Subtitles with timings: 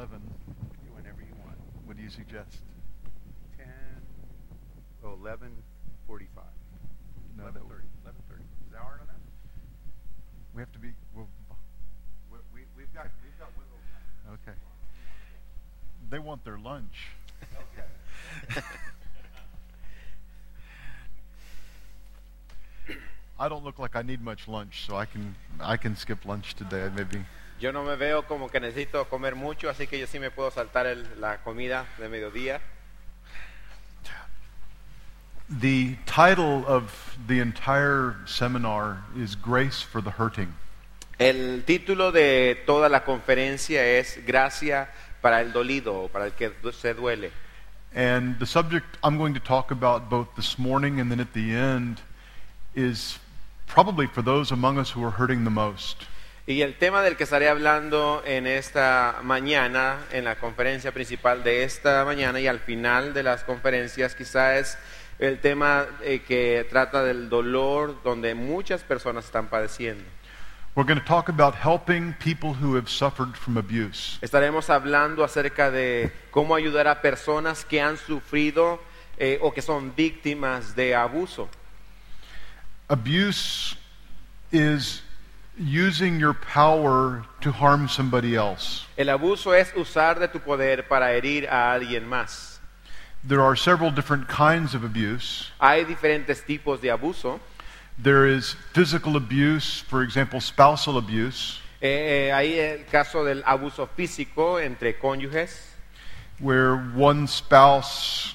[0.00, 0.16] 11.
[0.96, 1.58] Whenever you want.
[1.84, 2.62] What do you suggest?
[3.58, 3.66] 10,
[5.04, 6.40] oh, 11:45.
[7.36, 7.52] No, 11:30.
[7.52, 8.40] that would- 11:30.
[8.64, 9.16] Is that hard on that?
[10.54, 10.94] we have to be.
[11.14, 11.28] Well,
[12.32, 14.38] We, we, we've got, we've got wiggle room.
[14.42, 14.56] okay.
[16.08, 17.08] They want their lunch.
[23.38, 26.54] I don't look like I need much lunch, so I can I can skip lunch
[26.54, 26.88] today.
[26.94, 27.26] Maybe.
[27.60, 30.50] Yo no me veo como que necesito comer mucho, así que yo sí me puedo
[30.50, 32.60] saltar el- la comida de mediodía.
[35.50, 40.54] The title of the entire seminar is Grace for the Hurting.
[41.18, 44.88] El título de toda la conferencia es Gracia
[45.20, 47.30] para el dolido para el que se duele.
[47.94, 51.52] And the subject I'm going to talk about both this morning and then at the
[51.54, 51.98] end
[52.74, 53.18] is
[53.66, 56.06] probably for those among us who are hurting the most.
[56.50, 61.62] Y el tema del que estaré hablando en esta mañana, en la conferencia principal de
[61.62, 64.76] esta mañana y al final de las conferencias, quizá es
[65.20, 70.02] el tema eh, que trata del dolor donde muchas personas están padeciendo.
[70.74, 74.18] We're going to talk about helping people who have suffered from abuse.
[74.20, 78.82] Estaremos hablando acerca de cómo ayudar a personas que han sufrido
[79.18, 81.48] eh, o que son víctimas de abuso.
[82.88, 83.76] Abuse
[84.50, 85.04] is
[85.60, 88.86] using your power to harm somebody else.
[88.96, 92.58] El abuso es usar de tu poder para herir a alguien más.
[93.22, 95.50] There are several different kinds of abuse.
[95.60, 97.38] Hay diferentes tipos de abuso.
[97.98, 103.88] There is physical abuse, for example, spousal abuse, Eh, eh, hay el caso del abuso
[103.96, 105.72] físico entre cónyuges,
[106.38, 108.34] where one spouse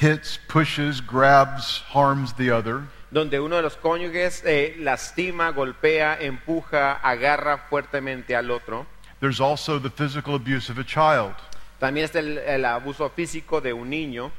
[0.00, 2.84] hits, pushes, grabs, harms the other.
[3.14, 8.86] Donde uno de los cónyuges eh, lastima, golpea, empuja, agarra fuertemente al otro.
[9.20, 11.32] There's also the physical abuse of a child,
[11.78, 14.32] También está el, el abuso físico de un niño,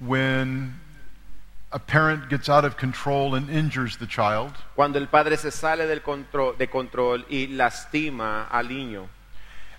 [0.00, 0.74] when
[1.70, 4.52] a parent gets out of control and injures the child.
[4.74, 9.08] cuando el padre se sale del control, de control y lastima al niño.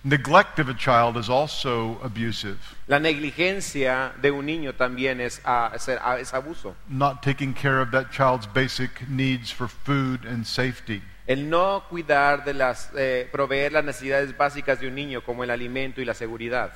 [0.04, 2.58] Neglect of a child is also abusive.
[2.88, 6.74] La negligencia de un niño también es, es- ah, es abuso.
[6.88, 11.02] Not taking care of that child's basic needs for food and safety.
[11.28, 15.52] El no cuidar de las, eh, proveer las necesidades básicas de un niño como el
[15.52, 16.72] alimento y la seguridad.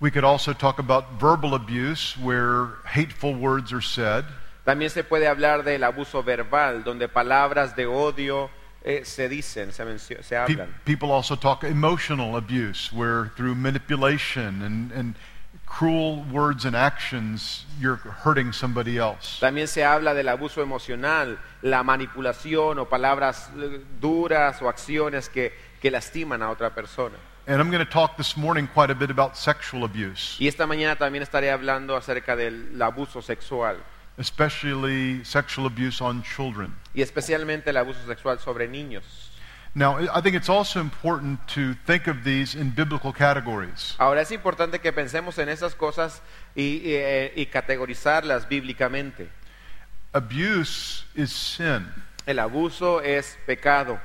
[0.00, 4.24] We could also talk about verbal abuse, where hateful words are said.
[4.64, 8.50] También se puede hablar del abuso verbal, donde palabras de odio
[8.84, 10.68] eh, se dicen, se, mencio- se Pe- hablan.
[10.84, 15.14] people also talk emotional abuse, where through manipulation and, and
[15.66, 19.38] cruel words and actions, you're hurting somebody else.
[19.40, 25.52] También se habla del abuso emocional, la manipulación o palabras eh, duras o acciones que,
[25.80, 27.16] que lastiman a otra persona.
[27.46, 30.66] And I'm going to talk this morning quite a bit about sexual abuse, Y esta
[30.66, 33.78] mañana también estaré hablando acerca del abuso sexual
[34.18, 36.74] especially sexual abuse on children.
[36.94, 39.04] y especialmente el abuso sexual sobre niños.
[39.74, 43.94] Now, I think it's also important to think of these in biblical categories.
[43.98, 46.20] Ahora es importante que pensemos en esas cosas
[46.56, 49.28] y, y, eh, y categorizarlas bíblicamente.
[50.12, 51.86] Abuse is sin.
[52.26, 54.00] El abuso es pecado.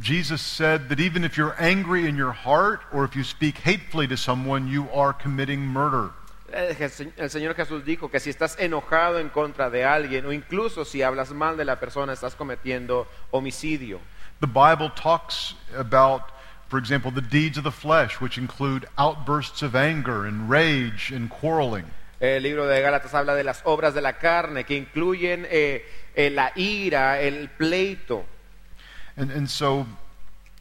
[0.00, 4.06] Jesus said that even if you're angry in your heart or if you speak hatefully
[4.06, 6.10] to someone, you are committing murder.
[6.52, 10.32] El Je- el Señor Jesús dijo que si estás enojado en contra de alguien o
[10.32, 14.00] incluso si hablas mal de la persona estás cometiendo homicidio.
[14.40, 16.22] The Bible talks about,
[16.68, 21.30] for example, the deeds of the flesh, which include outbursts of anger and rage and
[21.30, 21.86] quarreling.
[22.20, 25.84] El libro de Gálatas habla de las obras de la carne que incluyen eh,
[26.14, 28.24] eh, la ira, el pleito.
[29.16, 29.86] And, and so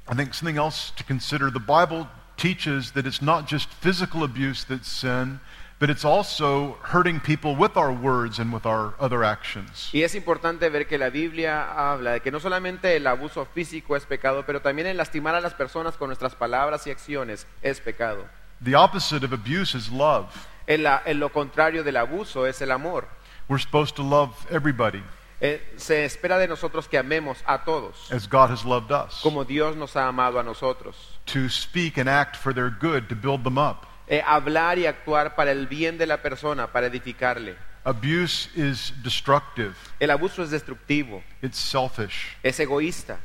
[0.07, 4.63] I think something else to consider the Bible teaches that it's not just physical abuse
[4.63, 5.39] that's sin,
[5.81, 9.89] but it's also hurting people with our words and with our other actions.
[9.91, 13.95] Y es importante ver que la Biblia habla de que no solamente el abuso físico
[13.95, 17.81] es pecado, pero también el lastimar a las personas con nuestras palabras y acciones es
[17.81, 18.25] pecado.
[18.63, 20.27] The opposite of abuse is love.
[20.67, 23.07] En, la- en lo contrario del abuso es el amor.
[23.49, 25.01] We're supposed to love everybody
[25.43, 29.43] Eh, se espera de nosotros que amemos a todos, as God has loved us, como
[29.43, 30.95] Dios nos ha amado a nosotros.
[31.25, 33.87] to speak and act for their good, to build them up.
[34.11, 37.55] Eh, hablar y actuar para el bien de la persona, para edificarle.
[37.85, 43.17] Abuse is destructive, El abuso es destructivo, it's selfish, es egoísta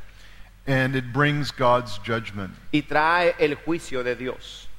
[0.65, 2.53] and it brings God's judgment.
[2.71, 4.69] y trae el juicio de Dios.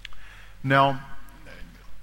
[0.64, 0.98] Now,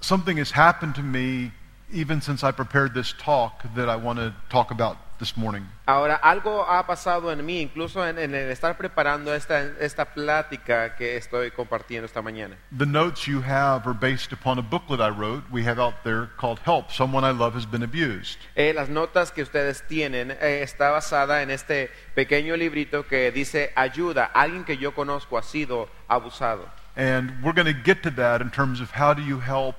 [0.00, 1.50] something has happened to me
[1.92, 5.62] even since I prepared this talk that I want to talk about this morning.
[5.86, 10.96] Ahora, algo ha pasado en mí, incluso en, en el estar preparando esta, esta plática
[10.96, 12.56] que estoy compartiendo esta mañana.
[12.76, 16.28] The notes you have are based upon a booklet I wrote we have out there
[16.36, 18.38] called Help Someone I Love Has Been Abused.
[18.54, 23.72] Eh, las notas que ustedes tienen eh, está basada en este pequeño librito que dice
[23.76, 26.68] ayuda, alguien que yo conozco ha sido abusado.
[26.96, 29.76] And we're going to get to that in terms of how do you help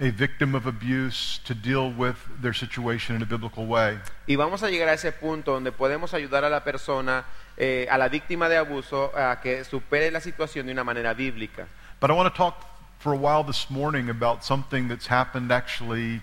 [0.00, 3.98] a victim of abuse to deal with their situation in a biblical way.
[4.26, 7.24] Y vamos a llegar a ese punto donde podemos ayudar a la persona,
[7.56, 11.66] eh, a la víctima de abuso, a que supere la situación de una manera bíblica.
[12.00, 12.64] But I want to talk
[12.98, 16.22] for a while this morning about something that's happened actually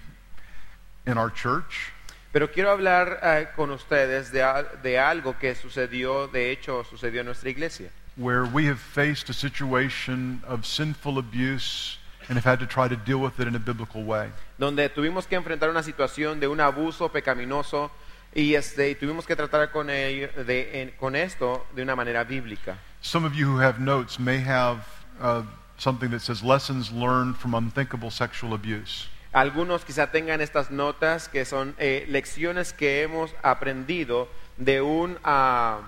[1.06, 1.94] in our church.
[2.34, 4.44] Pero quiero hablar eh, con ustedes de,
[4.82, 9.34] de algo que sucedió, de hecho sucedió en nuestra iglesia, where we have faced a
[9.34, 11.97] situation of sinful abuse
[12.30, 14.30] and have had to try to deal with it in a biblical way.
[14.58, 17.90] donde tuvimos que enfrentar una situación de un abuso pecaminoso
[18.36, 22.24] y, este, y tuvimos que tratar con, ello- de- en- con esto de una manera
[22.24, 22.78] bíblica.
[23.02, 24.80] Some of you who have notes may have
[25.22, 25.44] uh,
[25.78, 29.08] something that says lessons learned from unthinkable sexual abuse.
[29.34, 34.28] Algunos quizá tengan estas notas que son eh, lecciones que hemos aprendido
[34.58, 35.82] de un ah,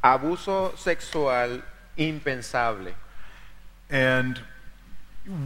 [0.00, 1.64] abuso sexual
[1.96, 2.94] impensable.
[3.90, 4.40] And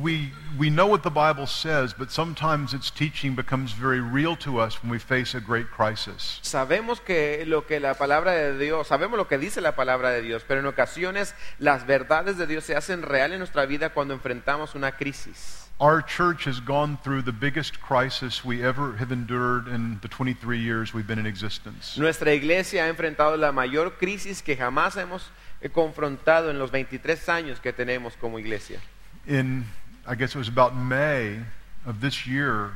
[0.03, 4.59] we, we know what the Bible says, but sometimes its teaching becomes very real to
[4.59, 6.41] us when we face a great crisis.
[6.43, 10.23] Sabemos que lo que la palabra de Dios, sabemos lo que dice la palabra de
[10.23, 14.15] Dios, pero en ocasiones las verdades de Dios se hacen real en nuestra vida cuando
[14.15, 15.65] enfrentamos una crisis.
[15.81, 20.59] Our church has gone through the biggest crisis we ever have endured in the 23
[20.59, 21.97] years we've been in existence.
[21.97, 25.31] Nuestra iglesia ha enfrentado la mayor crisis que jamás hemos
[25.61, 28.81] eh, confrontado en los 23 años que tenemos como iglesia.
[29.29, 29.65] In
[30.07, 31.39] I guess it was about May
[31.87, 32.71] of this year,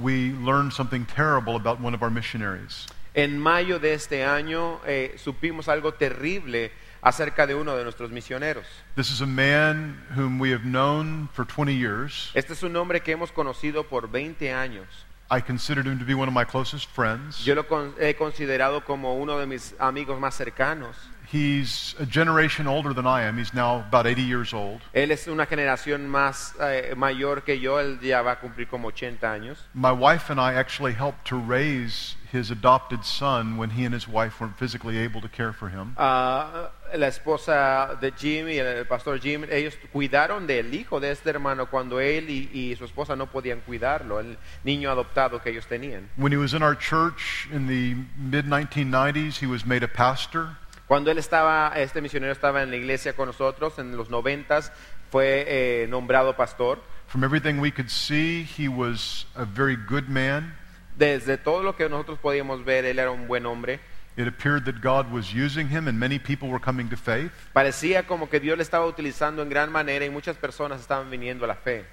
[0.00, 2.86] we learned something terrible about one of our missionaries.
[3.14, 6.72] En mayo de este año eh, supimos algo terrible
[7.02, 8.64] acerca de uno de nuestros misioneros.
[8.96, 12.30] This is a man whom we have known for 20 years.
[12.34, 14.86] Este es un hombre que hemos conocido por 20 años.
[15.30, 17.44] I considered him to be one of my closest friends.
[17.44, 20.96] Yo lo con- he considerado como uno de mis amigos más cercanos.
[21.32, 23.38] He's a generation older than I am.
[23.38, 24.82] He's now about 80 years old.
[24.92, 28.88] Él es una generación más eh, mayor que yo, él ya va a cumplir como
[28.88, 29.58] 80 años.
[29.72, 34.06] My wife and I actually helped to raise his adopted son when he and his
[34.06, 35.94] wife weren't physically able to care for him.
[35.96, 41.30] Ah, la esposa de Jim y el pastor Jim, ellos cuidaron del hijo de este
[41.30, 45.66] hermano cuando él y, y su esposa no podían cuidarlo, el niño adoptado que ellos
[45.66, 46.10] tenían.
[46.16, 50.58] When he was in our church in the mid 1990s, he was made a pastor.
[50.92, 54.70] Cuando él estaba, este misionero estaba en la iglesia con nosotros en los noventas,
[55.10, 56.82] fue eh, nombrado pastor.
[57.06, 60.54] From everything we could see, he was a very good man.
[60.98, 63.80] Desde todo lo que nosotros podíamos ver, él era un buen hombre.
[64.18, 67.32] It appeared that God was using him, and many people were coming to faith.
[67.54, 71.46] Parecía como que Dios le estaba utilizando en gran manera y muchas personas estaban viniendo
[71.46, 71.86] a la fe.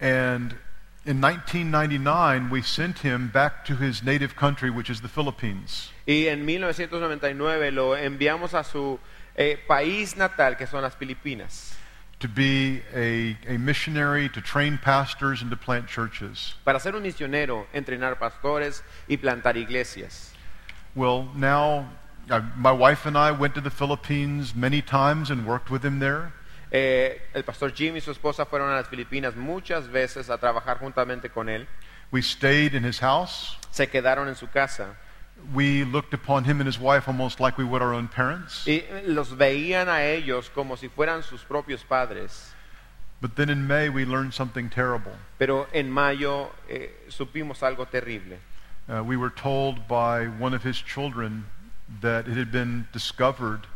[0.00, 0.54] And
[1.06, 5.90] in 1999, we sent him back to his native country, which is the Philippines.
[6.06, 8.98] Y en 1999 lo enviamos a su
[9.36, 11.76] eh, país natal, que son las Filipinas,
[12.20, 16.54] to be a, a missionary, to train pastors, and to plant churches.
[16.64, 20.32] para ser un misionero, entrenar pastores y plantar iglesias.
[20.94, 21.90] Well, now
[22.30, 25.98] uh, my wife and I went to the Philippines many times and worked with him
[25.98, 26.32] there.
[26.76, 30.78] Eh, el pastor Jim y su esposa fueron a las Filipinas muchas veces a trabajar
[30.78, 31.68] juntamente con él.
[32.10, 33.56] We stayed in his house.
[33.70, 34.96] Se quedaron en su casa
[35.52, 38.66] We looked upon him and his wife almost like we would our own parents.
[38.66, 42.52] y los veían a ellos como si fueran sus propios padres.
[43.20, 45.12] But then in May, we learned something terrible.
[45.38, 48.38] Pero en mayo eh, supimos algo terrible.
[48.88, 51.46] Uh, we were told by one of his children
[52.00, 53.68] that it had been discovered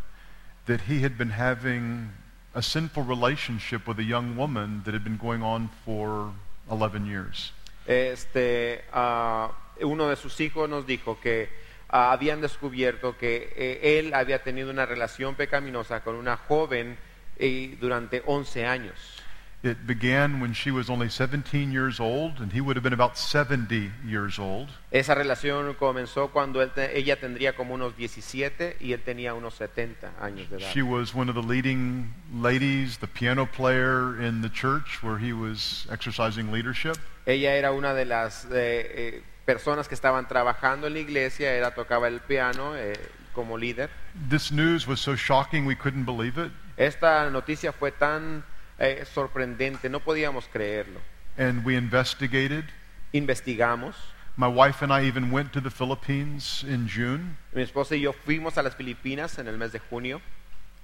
[0.67, 2.11] that he had been having
[2.55, 6.33] a sinful relationship with a young woman that had been going on for
[6.71, 7.53] 11 years.
[7.87, 9.51] Este, ah,
[9.81, 11.49] uno de sus hijos nos dijo que
[11.89, 16.99] ah, habían descubierto que eh, él había tenido una relación pecaminosa con una joven
[17.39, 19.18] eh, durante 11 años.
[19.61, 23.17] It began when she was only 17 years old, and he would have been about
[23.19, 24.69] 70 years old.
[24.93, 29.55] Esa relación comenzó cuando él te- ella tendría como unos 17 y él tenía unos
[29.55, 30.71] 70 años de edad.
[30.73, 35.33] She was one of the leading ladies, the piano player in the church where he
[35.33, 36.97] was exercising leadership.
[37.27, 41.75] Ella era una de las eh, eh, personas que estaban trabajando en la iglesia, era
[41.75, 42.93] tocaba el piano eh,
[43.35, 43.91] como líder.
[44.31, 46.53] This news was so shocking we couldn't believe it.
[46.77, 48.45] Esta noticia fue tan
[48.79, 51.01] eh, sorprendente, no podíamos creerlo.
[51.37, 52.65] And we investigated.
[53.13, 53.95] Investigamos,
[54.37, 58.13] My wife and I even went to the Philippines in June, Mi esposa y yo
[58.13, 60.21] fuimos a las Filipinas en el mes de junio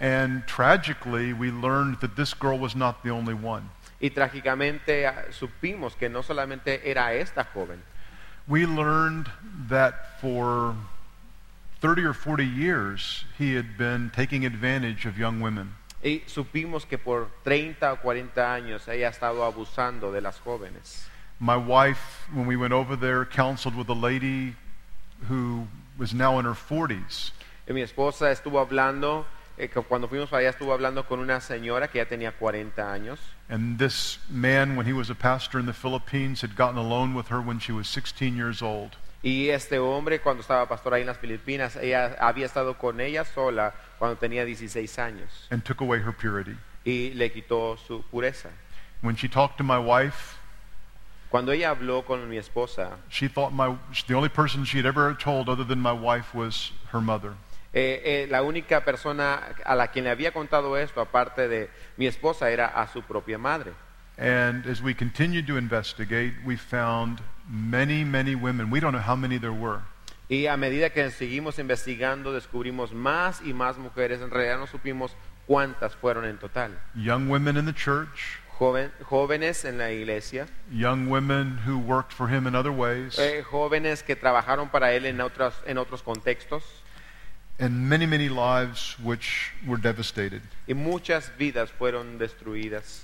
[0.01, 3.71] and tragically, we learned that this girl was not the only one.
[4.01, 7.81] y trágicamente ah, supimos que no solamente era esta joven,
[8.47, 9.31] We learned
[9.71, 10.75] that for
[11.81, 15.75] 30 or 40 years, he had been taking advantage of young women.
[16.05, 21.09] Y supimos que por 30 o 40 años ella ha estado abusando de las jóvenes.
[21.41, 24.55] My wife, when we went over there, counseled with a lady
[25.29, 25.67] who
[25.99, 27.33] was now in her 40s.
[27.67, 31.41] Y mi esposa estuvo hablando, eh, que cuando fuimos para allá estuvo hablando con una
[31.41, 33.19] señora que ya tenía 40 años.
[33.49, 37.29] And this man, when he was a pastor in the Philippines, had gotten alone with
[37.31, 38.97] her when she was 16 years old.
[39.23, 43.25] Y este hombre, cuando estaba pastor ahí en las Filipinas, ella había estado con ella
[43.25, 46.57] sola cuando tenía 16 años and took away her purity.
[46.85, 48.51] y le quitó su pureza.
[49.03, 50.39] When she talked to my wife,
[51.31, 55.15] Cuando ella habló con mi esposa, she thought my the only person she had ever
[55.15, 57.35] told other than my wife was her mother.
[57.73, 62.07] eh, eh, la única persona a la quien le había contado esto, aparte de mi
[62.07, 63.73] esposa, era a su propia madre.
[64.17, 68.71] And as we continued to investigate, we found many, many women.
[68.71, 69.83] We don't know how many there were.
[70.35, 74.21] Y a medida que seguimos investigando, descubrimos más y más mujeres.
[74.21, 75.13] En realidad no supimos
[75.47, 76.77] cuántas fueron en total.
[76.97, 82.29] Young women in the church, Joven- jóvenes en la iglesia, young women who worked for
[82.29, 86.65] him in other ways, eh, jóvenes que trabajaron para él en otros contextos
[87.61, 90.41] and many, many lives which were devastated.
[90.67, 93.03] y muchas vidas fueron destruidas.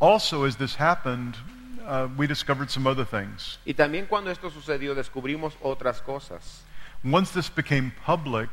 [0.00, 1.34] Also, as this happened,
[1.86, 3.58] uh, we discovered some other things.
[3.66, 6.62] Y también cuando esto sucedió descubrimos otras cosas.
[7.04, 8.48] Once this became public,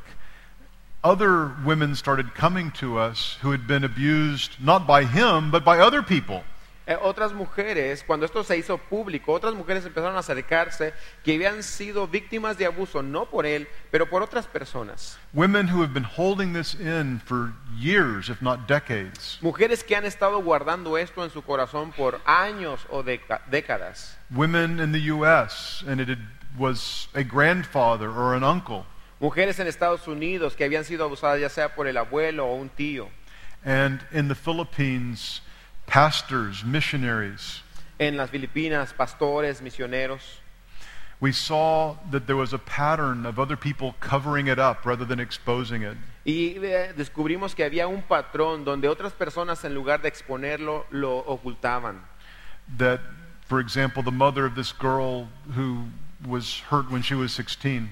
[1.04, 5.80] other women started coming to us who had been abused not by him, but by
[5.80, 6.44] other people.
[6.90, 10.92] Eh, otras mujeres, cuando esto se hizo público, otras mujeres empezaron a acercarse
[11.24, 15.20] que habían sido víctimas de abuso, no por él, pero por otras personas.
[15.34, 19.38] Women who have been holding this in for years, if not decades.
[19.42, 24.18] Mujeres que han estado guardando esto en su corazón por años o décadas.
[24.32, 26.18] Women in the U.S., and it
[26.58, 28.88] was a grandfather or an uncle.
[29.20, 32.68] Mujeres en Estados Unidos que habían sido abusadas ya sea por el abuelo o un
[32.68, 33.10] tío.
[33.64, 35.44] And in the Philippines,
[35.90, 37.62] pastors, missionaries.
[38.00, 40.22] En las Filipinas, pastores, misioneros.
[41.22, 45.20] We saw that there was a pattern of other people covering it up rather than
[45.20, 45.98] exposing it.
[46.26, 51.18] Y eh, descubrimos que había un patrón donde otras personas en lugar de exponerlo lo
[51.28, 52.00] ocultaban.
[52.78, 53.02] That,
[53.48, 55.88] for example, the mother of this girl who
[56.26, 57.90] was hurt when she was 16,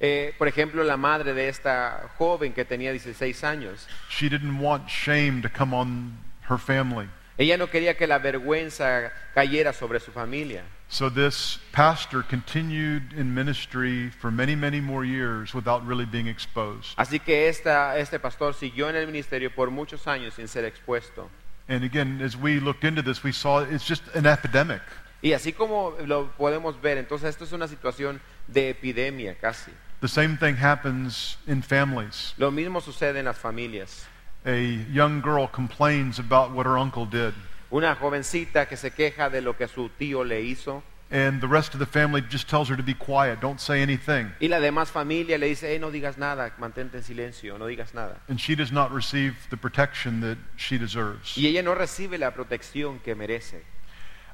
[0.00, 3.86] Eh, por ejemplo, la madre de esta joven que tenía 16 años.
[4.08, 6.16] she didn't want shame to come on
[6.48, 7.08] her family.
[7.36, 10.62] Ella no quería que la vergüenza cayera sobre su familia.
[10.88, 16.94] So this pastor continued in ministry for many, many more years without really being exposed.
[16.96, 21.28] Así que esta, este pastor siguió en el ministerio por muchos años sin ser expuesto.
[21.66, 24.82] And again, as we looked into this, we saw it's just an epidemic.
[25.20, 29.72] Y así como lo podemos ver, entonces esto es una situación de epidemia casi.
[30.00, 32.34] The same thing happens in families.
[32.36, 34.06] Lo mismo sucede en las familias.
[34.46, 34.60] A
[34.92, 37.32] young girl complains about what her uncle did,
[37.72, 41.74] Una jovencita que se queja de lo que su tío le hizo and the rest
[41.74, 44.30] of the family just tells her to be quiet, don't say anything.
[44.40, 47.94] y la demás familia le dice, "Eh, no digas nada, mantente en silencio, no digas
[47.94, 48.16] nada.
[48.28, 51.36] And she does not receive the protection that she deserves.
[51.36, 53.62] Y ella no recibe la protección que merece.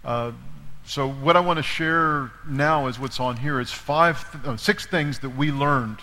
[0.05, 0.33] Uh,
[0.85, 3.61] so what I want to share now is what's on here.
[3.61, 5.99] It's five, uh, six things that we learned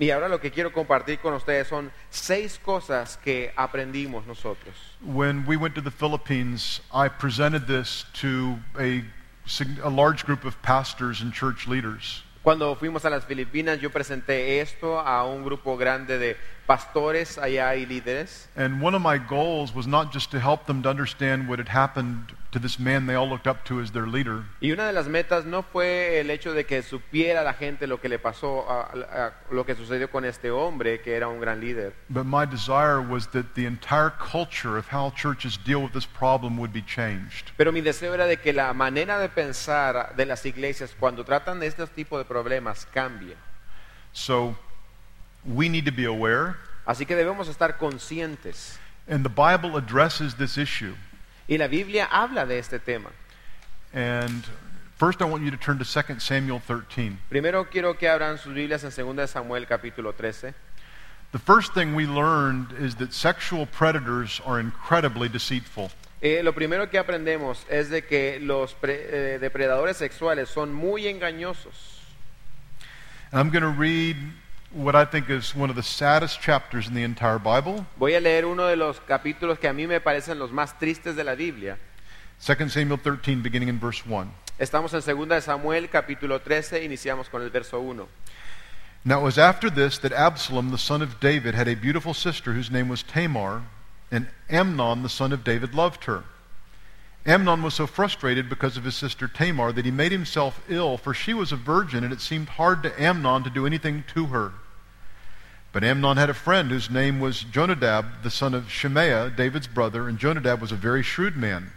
[0.00, 4.74] Y ahora lo que quiero compartir con ustedes son seis cosas que aprendimos nosotros.
[5.02, 9.02] When we went to the Philippines, I presented this to a,
[9.90, 12.22] large group of pastors and church leaders.
[12.44, 16.36] Cuando fuimos a las Filipinas, yo presenté esto a un grupo grande de
[16.68, 18.46] pastores allá y líderes.
[18.54, 21.68] And one of my goals was not just to help them to understand what had
[21.68, 24.92] happened to this man they all looked up to as their leader, Y una de
[24.92, 28.66] las metas no fue el hecho de que supiera la gente lo que le pasó,
[28.70, 31.94] a, a- a lo que sucedió con este hombre, que era un gran líder.
[32.10, 36.58] but my desire was that the entire culture of how churches deal with this problem
[36.58, 37.50] would be changed.
[37.56, 41.60] Pero mi deseo era de que la manera de pensar de las iglesias cuando tratan
[41.60, 43.34] de este tipo de problemas cambie.
[44.12, 44.56] So
[45.44, 48.78] we need to be aware, Así que debemos estar conscientes.
[49.06, 50.94] and the Bible addresses this issue.
[51.48, 53.10] Y la Biblia habla de este tema.
[53.94, 54.44] And
[54.98, 57.18] first, I want you to turn to 2 Samuel 13.
[57.30, 60.52] Primero quiero que abran sus Biblias en 2 de Samuel capítulo 13.
[61.32, 65.90] The first thing we learned is that sexual predators are incredibly deceitful.
[66.22, 71.06] Eh, lo primero que aprendemos es de que los pre- eh, depredadores sexuales son muy
[71.06, 72.00] engañosos.
[73.30, 74.16] And I'm going to read
[74.70, 78.20] what I think is one of the saddest chapters in the entire Bible, Voy a
[78.20, 81.34] leer uno de los capítulos que a mí me parecen los más tristes de la
[81.34, 81.78] Biblia.
[82.44, 84.30] 2 Samuel 13, beginning in verse 1.
[84.58, 88.06] Estamos en 2 de Samuel capítulo 13, iniciamos con el verso 1.
[89.04, 92.52] Now it was after this that Absalom, the son of David, had a beautiful sister
[92.52, 93.62] whose name was Tamar,
[94.10, 96.24] and Amnon, the son of David, loved her.
[97.26, 101.12] Amnon was so frustrated because of his sister Tamar that he made himself ill, for
[101.12, 104.52] she was a virgin, and it seemed hard to Amnon to do anything to her.
[105.72, 110.08] But Amnon had a friend whose name was Jonadab, the son of Shemaiah, David's brother,
[110.08, 111.72] and Jonadab was a very shrewd man.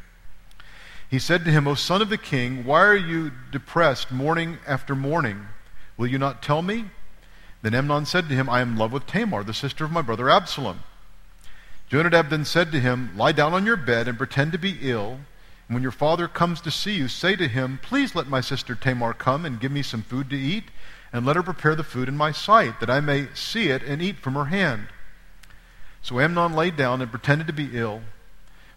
[1.09, 4.95] He said to him, O son of the king, why are you depressed morning after
[4.95, 5.47] morning?
[5.97, 6.85] Will you not tell me?
[7.61, 10.01] Then Amnon said to him, I am in love with Tamar, the sister of my
[10.01, 10.83] brother Absalom.
[11.89, 15.19] Jonadab then said to him, Lie down on your bed and pretend to be ill.
[15.71, 19.13] When your father comes to see you, say to him, Please let my sister Tamar
[19.13, 20.65] come and give me some food to eat,
[21.13, 24.01] and let her prepare the food in my sight, that I may see it and
[24.01, 24.89] eat from her hand.
[26.01, 28.01] So Amnon lay down and pretended to be ill.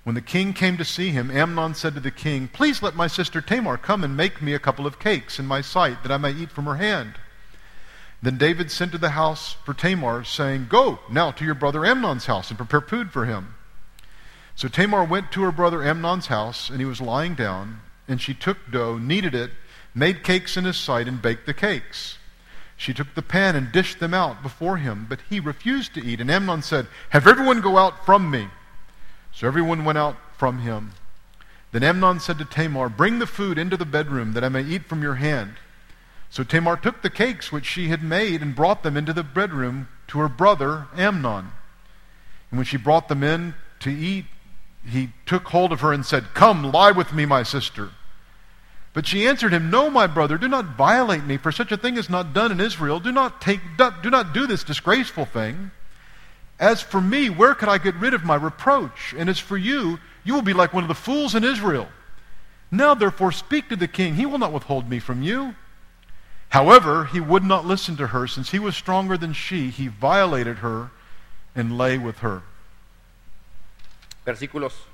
[0.04, 3.08] When the king came to see him, Amnon said to the king, Please let my
[3.08, 6.16] sister Tamar come and make me a couple of cakes in my sight, that I
[6.16, 7.14] may eat from her hand.
[8.22, 12.26] Then David sent to the house for Tamar, saying, Go now to your brother Amnon's
[12.26, 13.53] house and prepare food for him.
[14.56, 18.34] So Tamar went to her brother Amnon's house, and he was lying down, and she
[18.34, 19.50] took dough, kneaded it,
[19.94, 22.18] made cakes in his sight, and baked the cakes.
[22.76, 26.20] She took the pan and dished them out before him, but he refused to eat.
[26.20, 28.49] And Amnon said, Have everyone go out from me.
[29.32, 30.92] So everyone went out from him.
[31.73, 34.87] Then Amnon said to Tamar, Bring the food into the bedroom, that I may eat
[34.87, 35.54] from your hand.
[36.30, 39.88] So Tamar took the cakes which she had made and brought them into the bedroom
[40.08, 41.52] to her brother Amnon.
[42.50, 44.26] And when she brought them in to eat,
[44.87, 47.91] he took hold of her and said, Come, lie with me, my sister.
[48.93, 51.97] But she answered him, No, my brother, do not violate me, for such a thing
[51.97, 53.00] is not done in Israel.
[53.00, 55.71] Do not take do not do this disgraceful thing.
[56.61, 59.14] As for me, where could I get rid of my reproach?
[59.17, 61.88] And as for you, you will be like one of the fools in Israel.
[62.70, 65.57] Now therefore speak to the king, he will not withhold me from you.
[66.51, 70.59] However, he would not listen to her, since he was stronger than she, he violated
[70.59, 70.90] her
[71.57, 72.42] and lay with her.
[74.24, 74.87] Versículos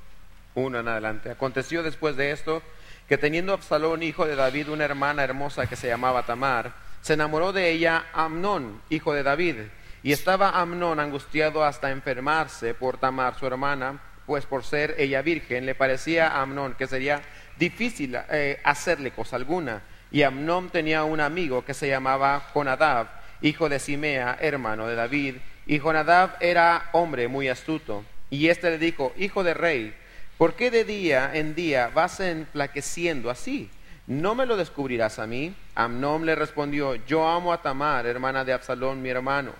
[0.54, 1.30] 1 en adelante.
[1.30, 2.62] Aconteció después de esto
[3.08, 7.52] que teniendo Absalón, hijo de David, una hermana hermosa que se llamaba Tamar, se enamoró
[7.52, 9.56] de ella Amnón, hijo de David.
[10.02, 15.66] Y estaba Amnón angustiado hasta enfermarse por Tamar, su hermana, pues por ser ella virgen,
[15.66, 17.20] le parecía a Amnón que sería
[17.58, 19.82] difícil eh, hacerle cosa alguna.
[20.12, 23.08] Y Amnón tenía un amigo que se llamaba Jonadab,
[23.42, 25.36] hijo de Simea, hermano de David.
[25.66, 28.04] Y Jonadab era hombre muy astuto.
[28.30, 29.94] Y éste le dijo, hijo de rey,
[30.38, 33.68] ¿por qué de día en día vas enflaqueciendo así?
[34.06, 35.54] ¿No me lo descubrirás a mí?
[35.74, 39.52] Amnón le respondió, yo amo a Tamar, hermana de Absalón, mi hermano.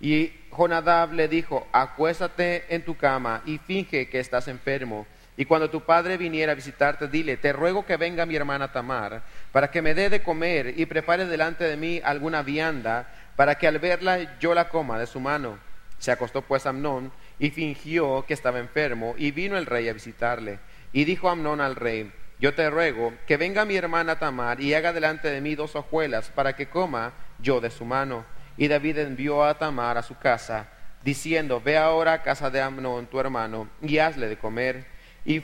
[0.00, 5.06] Y Jonadab le dijo, acuéstate en tu cama y finge que estás enfermo.
[5.36, 9.22] Y cuando tu padre viniera a visitarte, dile, te ruego que venga mi hermana Tamar,
[9.52, 13.66] para que me dé de comer y prepare delante de mí alguna vianda, para que
[13.66, 15.58] al verla yo la coma de su mano.
[15.98, 20.58] Se acostó pues Amnón y fingió que estaba enfermo, y vino el rey a visitarle.
[20.92, 24.92] Y dijo Amnón al rey, yo te ruego que venga mi hermana Tamar y haga
[24.92, 28.24] delante de mí dos hojuelas, para que coma yo de su mano.
[28.56, 30.68] Y David envió a Tamar a su casa,
[31.02, 34.86] diciendo, ve ahora a casa de Amnón, tu hermano, y hazle de comer.
[35.24, 35.42] Y,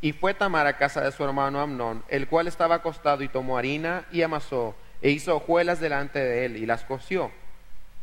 [0.00, 3.56] y fue Tamar a casa de su hermano Amnón, el cual estaba acostado, y tomó
[3.56, 7.30] harina y amasó, e hizo hojuelas delante de él, y las coció.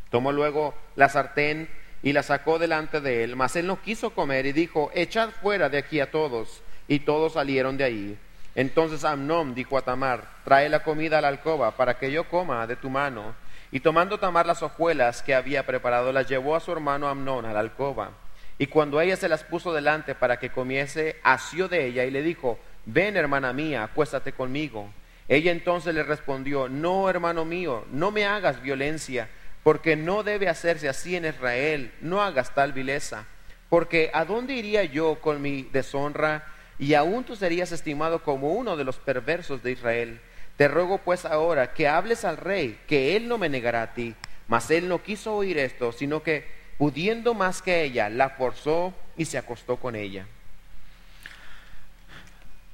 [0.10, 1.69] Tomó luego la sartén
[2.03, 5.69] y la sacó delante de él, mas él no quiso comer y dijo, echad fuera
[5.69, 6.62] de aquí a todos.
[6.88, 8.17] Y todos salieron de ahí.
[8.55, 12.65] Entonces Amnón dijo a Tamar, trae la comida a la alcoba para que yo coma
[12.65, 13.36] de tu mano.
[13.71, 17.53] Y tomando Tamar las hojuelas que había preparado, las llevó a su hermano Amnón a
[17.53, 18.12] la alcoba.
[18.57, 22.23] Y cuando ella se las puso delante para que comiese, asió de ella y le
[22.23, 24.89] dijo, ven hermana mía, acuéstate conmigo.
[25.27, 29.29] Ella entonces le respondió, no hermano mío, no me hagas violencia
[29.67, 33.25] porque no debe hacerse así en Israel, no hagas tal vileza,
[33.67, 36.47] porque ¿a dónde iría yo con mi deshonra?
[36.80, 40.21] Y aún tú serías estimado como uno de los perversos de Israel.
[40.56, 44.15] Te ruego pues ahora que hables al rey, que él no me negará a ti.
[44.47, 49.25] Mas él no quiso oír esto, sino que, pudiendo más que ella, la forzó y
[49.25, 50.27] se acostó con ella.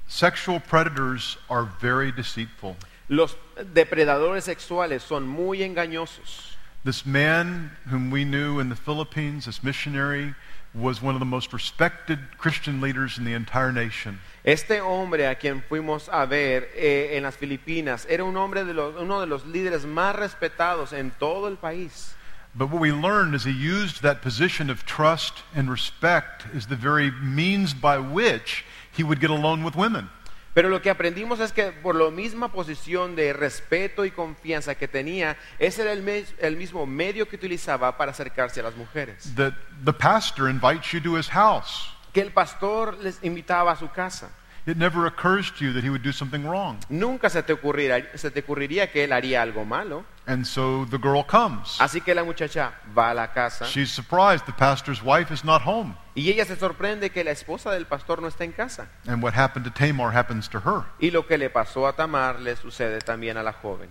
[0.06, 2.76] Sexual predators are very deceitful.
[3.08, 3.36] Los
[3.72, 6.53] depredadores sexuales son muy engañosos.
[6.84, 10.34] This man whom we knew in the Philippines, this missionary,
[10.74, 14.20] was one of the most respected Christian leaders in the entire nation.
[14.44, 18.74] Este hombre a quien fuimos a ver eh, en las Filipinas era un hombre de
[18.74, 22.12] los, uno de los líderes más respetados en todo el país.
[22.54, 26.76] But what we learned is he used that position of trust and respect as the
[26.76, 30.10] very means by which he would get alone with women.
[30.54, 34.86] Pero lo que aprendimos es que por la misma posición de respeto y confianza que
[34.86, 39.34] tenía, ese era el, mes- el mismo medio que utilizaba para acercarse a las mujeres.
[39.34, 41.90] That the pastor invites you to his house.
[42.12, 44.30] Que el pastor les invitaba a su casa.
[44.66, 46.78] It never occurs to you that he would do something wrong.
[46.88, 50.04] Nunca se te, ocurrirá, se te ocurriría que él haría algo malo.
[50.26, 51.78] And so the girl comes.
[51.80, 55.60] Así que la muchacha va a la casa She's surprised the pastor's wife is not
[55.66, 55.96] home.
[56.14, 58.88] Y ella se sorprende que la esposa del pastor no está en casa.
[59.06, 60.84] And what happened to Tamar happens to her.
[61.00, 63.90] Y lo que le pasó a Tamar le sucede también a la joven.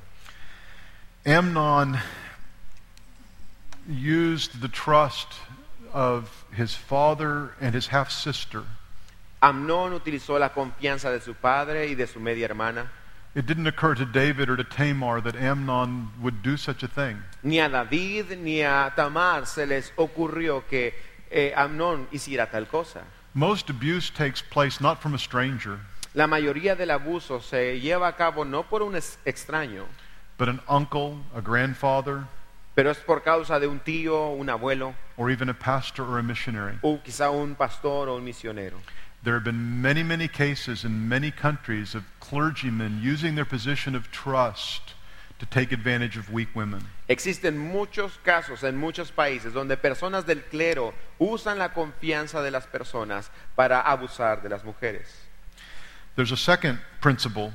[1.26, 1.98] Amnon
[3.88, 5.34] used the trust
[5.94, 8.64] of his father and his half sister.
[9.42, 12.90] Amnón utilizó la confianza de su padre y de su media hermana.
[13.36, 17.18] It didn't occur to David or to Tamar that Amnon would do such a thing.
[17.42, 20.94] Ni a David ni a Tamar se les ocurrió que
[21.34, 23.02] eh, Amnón hiciera tal cosa.
[23.34, 25.80] Most abuse takes place not from a stranger,
[26.14, 29.86] La mayoría del abuso se lleva a cabo no por un es- extraño,
[30.38, 32.26] but an uncle, a grandfather,
[32.76, 36.24] pero es por causa de un tío, un abuelo, or even a pastor or a
[36.24, 36.78] missionary.
[36.84, 38.76] o quizá un pastor o un misionero.
[39.24, 44.12] There have been many, many cases in many countries of clergymen using their position of
[44.12, 44.93] trust
[45.44, 46.82] to take advantage of weak women.
[47.08, 52.66] Existen muchos casos en muchos países donde personas del clero usan la confianza de las
[52.66, 55.08] personas para abusar de las mujeres.
[56.16, 57.52] There's a second principle.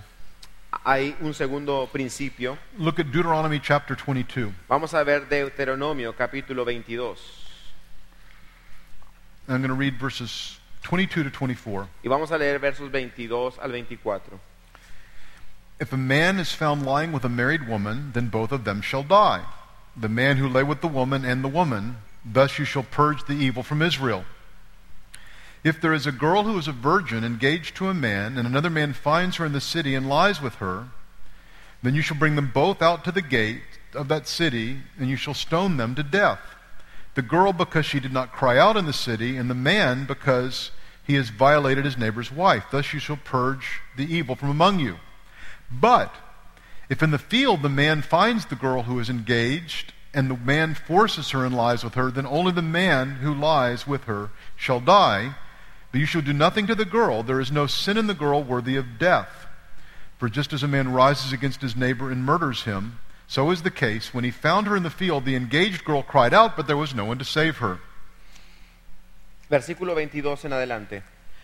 [0.84, 2.58] Hay un segundo principio.
[2.76, 4.52] Look at Deuteronomy chapter 22.
[4.68, 7.46] Vamos a ver Deuteronomio capítulo 22
[9.48, 11.88] I'm going to read verses 22 to 24.
[12.04, 14.38] y vamos a leer versos 22 al 24.
[15.80, 19.04] If a man is found lying with a married woman, then both of them shall
[19.04, 19.44] die.
[19.96, 23.34] The man who lay with the woman and the woman, thus you shall purge the
[23.34, 24.24] evil from Israel.
[25.62, 28.70] If there is a girl who is a virgin engaged to a man, and another
[28.70, 30.88] man finds her in the city and lies with her,
[31.82, 33.62] then you shall bring them both out to the gate
[33.94, 36.40] of that city, and you shall stone them to death.
[37.14, 40.72] The girl because she did not cry out in the city, and the man because
[41.06, 42.64] he has violated his neighbor's wife.
[42.70, 44.98] Thus you shall purge the evil from among you.
[45.70, 46.14] But
[46.88, 50.74] if in the field the man finds the girl who is engaged, and the man
[50.74, 54.80] forces her and lies with her, then only the man who lies with her shall
[54.80, 55.34] die.
[55.92, 57.22] But you shall do nothing to the girl.
[57.22, 59.46] There is no sin in the girl worthy of death.
[60.18, 63.70] For just as a man rises against his neighbor and murders him, so is the
[63.70, 64.12] case.
[64.12, 66.94] When he found her in the field, the engaged girl cried out, but there was
[66.94, 67.78] no one to save her.
[69.50, 71.02] Versículo 22 en adelante.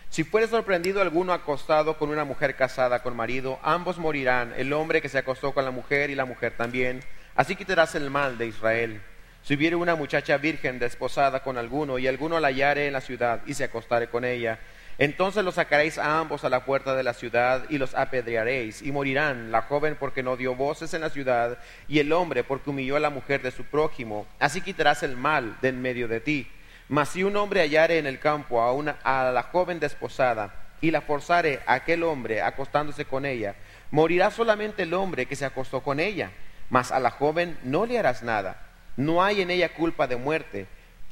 [0.09, 5.01] Si fuere sorprendido alguno acostado con una mujer casada con marido, ambos morirán, el hombre
[5.01, 7.01] que se acostó con la mujer y la mujer también.
[7.35, 9.01] Así quitarás el mal de Israel.
[9.43, 13.41] Si hubiere una muchacha virgen desposada con alguno y alguno la hallare en la ciudad
[13.45, 14.57] y se acostare con ella,
[14.97, 18.93] entonces los sacaréis a ambos a la puerta de la ciudad y los apedrearéis y
[18.93, 22.95] morirán, la joven porque no dio voces en la ciudad y el hombre porque humilló
[22.95, 24.25] a la mujer de su prójimo.
[24.39, 26.47] Así quitarás el mal de en medio de ti.
[26.87, 30.91] Mas si un hombre hallare en el campo a, una, a la joven desposada y
[30.91, 33.55] la forzare a aquel hombre acostándose con ella,
[33.89, 36.31] morirá solamente el hombre que se acostó con ella,
[36.69, 38.61] mas a la joven no le harás nada.
[38.97, 40.67] No hay en ella culpa de muerte,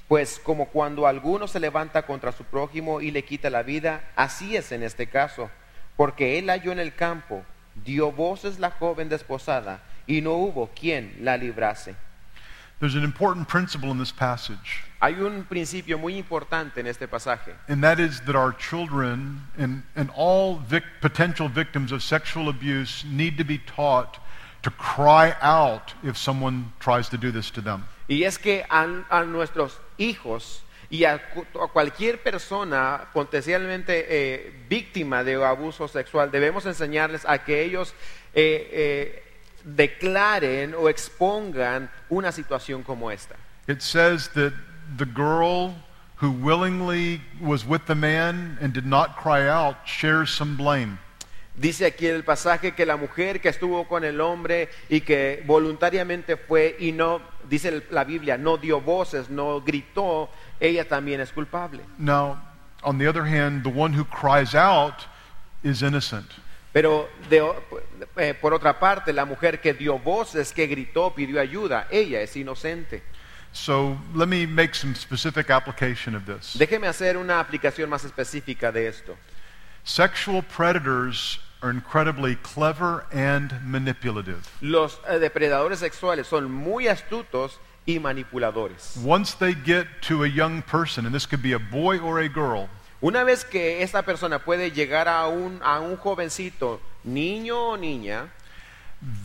[0.08, 4.56] pues como cuando alguno se levanta contra su prójimo y le quita la vida, así
[4.56, 5.50] es en este caso,
[5.98, 7.44] porque él halló en el campo,
[7.84, 11.96] dio voces la joven desposada, y no hubo quien la librase.
[12.84, 17.54] There's an important principle in this passage, Hay un principio muy importante en este pasaje,
[17.70, 23.06] and that is that our children and, and all vic- potential victims of sexual abuse
[23.10, 24.18] need to be taught
[24.64, 27.86] to cry out if someone tries to do this to them.
[28.10, 31.22] y es que a, a nuestros hijos y a,
[31.72, 37.94] cualquier persona potencialmente eh, víctima de abuso sexual, debemos enseñarles a que ellos
[38.34, 39.23] eh, eh,
[39.64, 43.36] declaren o expongan una situación como esta.
[43.68, 44.54] It says that
[44.98, 45.74] the girl
[46.18, 51.00] who willingly was with the man and did not cry out shares some blame.
[51.56, 56.36] Dice aquí el pasaje que la mujer que estuvo con el hombre y que voluntariamente
[56.36, 61.84] fue y no, dice la Biblia, no dio voces, no gritó, ella también es culpable.
[62.00, 62.42] Now,
[62.82, 65.06] on the other hand, the one who cries out
[65.64, 66.26] is innocent.
[66.74, 67.42] Pero de
[68.18, 72.36] eh, por otra parte, la mujer que dio voces, que gritó, pidió ayuda, ella es
[72.36, 73.04] inocente.
[73.52, 76.58] So let me make some specific application of this.
[76.58, 79.16] Déjeme hacer una aplicación más específica de esto.
[79.84, 84.42] Sexual predators are incredibly clever and manipulative.
[84.62, 88.98] Los eh, depredadores sexuales son muy astutos y manipuladores.
[89.04, 92.28] Once they get to a young person, and this could be a boy or a
[92.28, 92.70] girl,
[93.04, 98.28] Una vez que esta persona puede llegar a un, a un jovencito, niño o niña,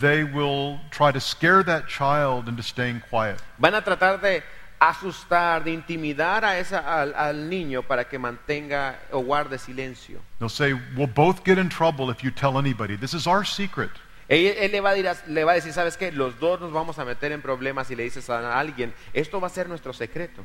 [0.01, 3.41] they will try to scare that child into staying quiet.
[3.59, 4.43] van a tratar de
[4.81, 10.21] asustar, de intimidar a esa, al, al niño para que mantenga o guarde silencio.
[10.39, 12.97] They'll say, We'll both get in trouble if you tell anybody.
[12.97, 13.91] This is our secret.
[14.29, 16.13] Él, él le, va a dir- le va a decir, ¿sabes qué?
[16.13, 19.47] Los dos nos vamos a meter en problemas si le dices a alguien, esto va
[19.47, 20.45] a ser nuestro secreto.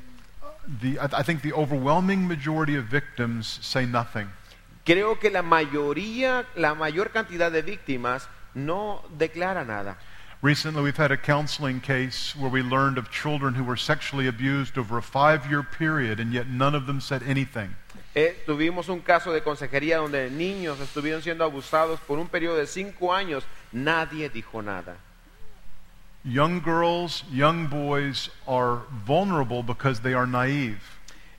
[0.81, 4.29] The, I, I think the overwhelming majority of victims say nothing.
[4.85, 9.97] Creo que la mayoría, la mayor cantidad de víctimas no declara nada.
[10.41, 14.77] Recently, we've had a counseling case where we learned of children who were sexually abused
[14.77, 17.73] over a five year period, and yet none of them said anything.
[18.13, 22.67] Eh, tuvimos un caso de consejería donde niños estuvieron siendo abusados por un periodo de
[22.67, 23.45] cinco años.
[23.71, 24.97] Nadie dijo nada.
[26.25, 30.81] Young girls, young boys are vulnerable because they are naive.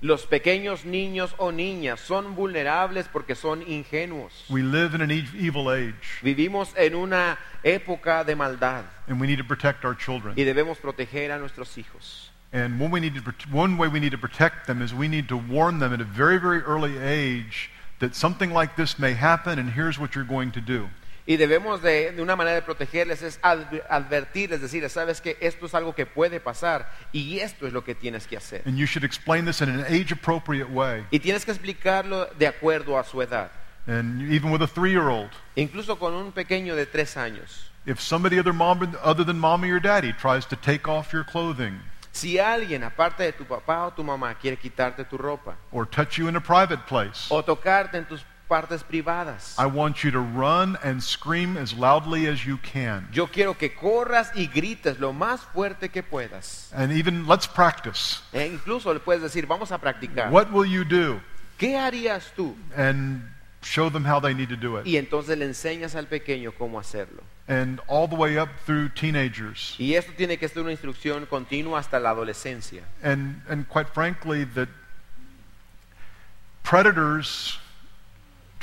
[0.05, 4.45] Los pequeños niños o niñas son vulnerables porque son ingenuos.
[4.51, 9.39] We live in an evil age, Vivimos en una época de maldad and we need
[9.39, 10.35] to protect our children.
[10.37, 12.31] y debemos proteger a nuestros hijos.
[12.53, 15.27] And one, we need to, one way we need to protect them is we need
[15.29, 19.59] to warn them at a very, very early age that something like this may happen,
[19.59, 20.87] and here's what you're going to do.
[21.27, 25.65] Y debemos de, de una manera de protegerles es adv- advertirles, decirles, sabes que esto
[25.67, 28.63] es algo que puede pasar y esto es lo que tienes que hacer.
[28.67, 31.05] And you should explain this in an age appropriate way.
[31.11, 33.51] Y tienes que explicarlo de acuerdo a su edad.
[33.87, 37.71] And even with a three year old, Incluso con un pequeño de tres años.
[37.87, 41.79] if somebody other, mom, other than mommy or daddy tries to take off your clothing
[42.13, 46.17] Si alguien, aparte de tu papá o tu mamá, quiere quitarte tu ropa or touch
[46.19, 50.21] you in a private place, o tocarte en tus partes privadas, I want you to
[50.21, 53.09] run and scream as loudly as you can.
[53.13, 56.71] yo quiero que corras y grites lo más fuerte que puedas.
[56.73, 58.21] And even let's practice.
[58.33, 60.31] E incluso le puedes decir, vamos a practicar.
[60.31, 61.21] What will you do?
[61.59, 62.55] ¿Qué harías tú?
[62.77, 63.25] And
[63.61, 64.87] show them how they need to do it.
[64.87, 67.25] Y entonces le enseñas al pequeño cómo hacerlo.
[67.49, 69.75] And all the way up through teenagers.
[69.81, 72.85] Y esto tiene que ser una instrucción continua hasta la adolescencia.
[73.03, 74.69] And, and quite frankly, that
[76.63, 77.59] predators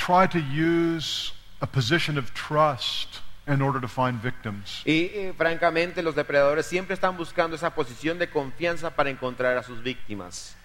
[0.02, 4.82] try to use a position of trust in order to find victims.
[4.86, 9.64] Y eh, francamente los depredadores siempre están buscando esa posición de confianza para encontrar a
[9.64, 10.56] sus víctimas.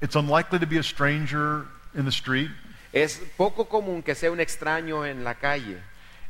[0.00, 2.50] It's unlikely to be a stranger in the street.
[2.92, 5.78] Es poco común que sea un extraño en la calle.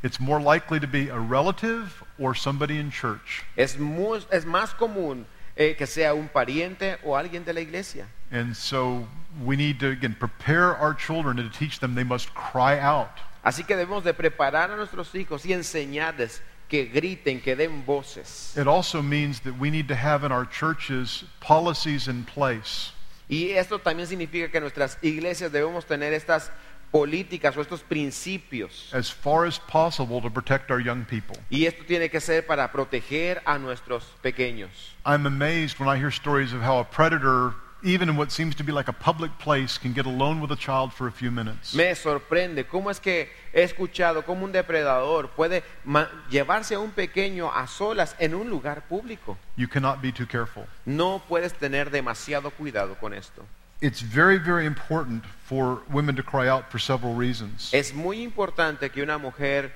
[0.03, 3.43] It's more likely to be a relative or somebody in church.
[3.55, 5.25] Es, mu- es más común
[5.55, 8.07] eh, que sea un pariente o alguien de la iglesia.
[8.31, 9.07] And so
[9.43, 13.09] we need to, again, prepare our children to teach them they must cry out.
[13.43, 18.55] Así que debemos de preparar a nuestros hijos y enseñarles que griten, que den voces.
[18.57, 22.91] It also means that we need to have in our churches policies in place
[23.27, 26.51] Y esto también significa que nuestras iglesias debemos tener estas
[26.95, 28.89] políticas o estos principios.
[28.93, 31.35] as far as possible to protect our young people.
[31.49, 34.69] Y esto tiene que ser para proteger a nuestros pequeños.
[35.05, 37.53] I'm amazed when I hear stories of how a predator,
[37.83, 40.55] even in what seems to be like a public place, can get alone with a
[40.55, 41.73] child for a few minutes.
[41.75, 46.91] Me sorprende cómo es que he escuchado cómo un depredador puede ma- llevarse a un
[46.91, 49.37] pequeño a solas en un lugar público.
[49.57, 50.63] You cannot be too careful.
[50.85, 53.45] No puedes tener demasiado cuidado con esto.
[53.81, 57.73] It's very, very important for women to cry out for several reasons.
[57.73, 59.71] Es muy importante que una mujer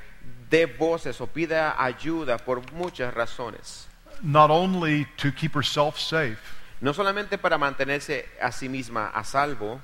[0.50, 3.88] dé voces o pida ayuda por muchas razones.
[4.22, 6.40] Not only to keep herself safe,
[6.82, 9.82] No solamente para mantenerse a sí misma a salvo,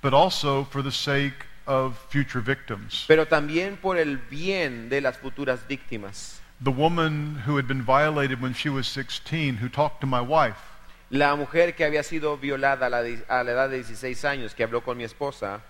[0.00, 3.04] but also for the sake of future victims.
[3.06, 6.40] pero también por el bien de las futuras víctimas.
[6.62, 10.69] The woman who had been violated when she was 16, who talked to my wife,
[11.10, 14.62] La mujer que había sido violada a la, a la edad de 16 años, que
[14.62, 15.60] habló con mi esposa,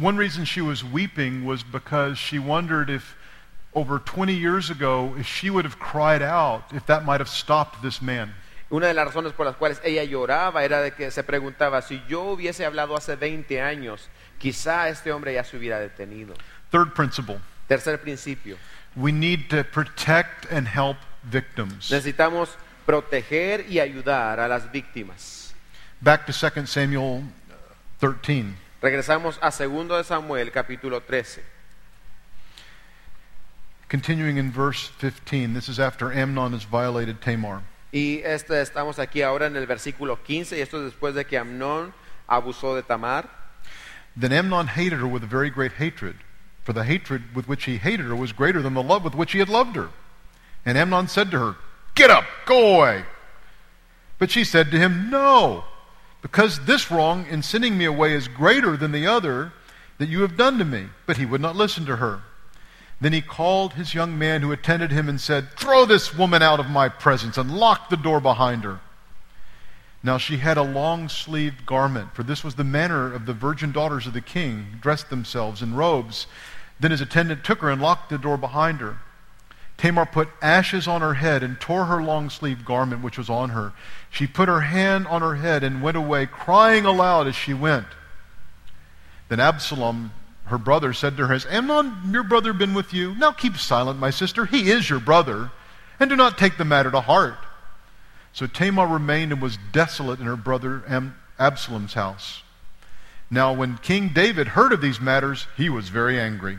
[0.00, 3.16] one reason she was weeping was because she wondered if
[3.74, 7.82] over 20 years ago, if she would have cried out, if that might have stopped
[7.82, 8.32] this man.
[8.70, 12.02] una de las razones por las cuales ella lloraba era de que se preguntaba, si
[12.08, 16.34] yo hubiese hablado hace 20 años, quizá este hombre ya se hubiera detenido.
[16.70, 18.56] Third principle Tercer principio,
[18.96, 21.90] we need to protect and help victims.
[21.90, 22.56] necesitamos
[22.88, 25.52] proteger y ayudar a las víctimas.
[26.00, 27.22] Back to 2 Samuel uh,
[28.00, 28.54] 13.
[28.80, 31.42] Regresamos a 2 de Samuel capítulo 13.
[33.90, 37.60] Continuing in verse 15, this is after Amnon has violated Tamar.
[37.92, 41.36] Y este, estamos aquí ahora en el versículo 15 y esto es después de que
[41.36, 41.92] Amnón
[42.26, 43.28] abusó de Tamar.
[44.16, 46.16] Then Amnon hated her with a very great hatred,
[46.64, 49.32] for the hatred with which he hated her was greater than the love with which
[49.32, 49.90] he had loved her.
[50.64, 51.56] And Amnon said to her,
[51.94, 53.04] Get up, go away.
[54.18, 55.64] But she said to him, No,
[56.22, 59.52] because this wrong in sending me away is greater than the other
[59.98, 60.86] that you have done to me.
[61.06, 62.22] But he would not listen to her.
[63.00, 66.58] Then he called his young man who attended him and said, Throw this woman out
[66.58, 68.80] of my presence and lock the door behind her.
[70.02, 73.72] Now she had a long sleeved garment, for this was the manner of the virgin
[73.72, 76.26] daughters of the king, dressed themselves in robes.
[76.80, 78.98] Then his attendant took her and locked the door behind her.
[79.78, 83.50] Tamar put ashes on her head and tore her long sleeved garment which was on
[83.50, 83.72] her.
[84.10, 87.86] She put her hand on her head and went away, crying aloud as she went.
[89.28, 90.12] Then Absalom,
[90.46, 93.14] her brother, said to her, Has Amnon, your brother, been with you?
[93.14, 94.46] Now keep silent, my sister.
[94.46, 95.52] He is your brother.
[96.00, 97.38] And do not take the matter to heart.
[98.32, 100.82] So Tamar remained and was desolate in her brother
[101.38, 102.42] Absalom's house.
[103.30, 106.58] Now, when King David heard of these matters, he was very angry.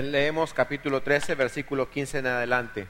[0.00, 2.86] Leemos capítulo 13, versículo 15 en adelante.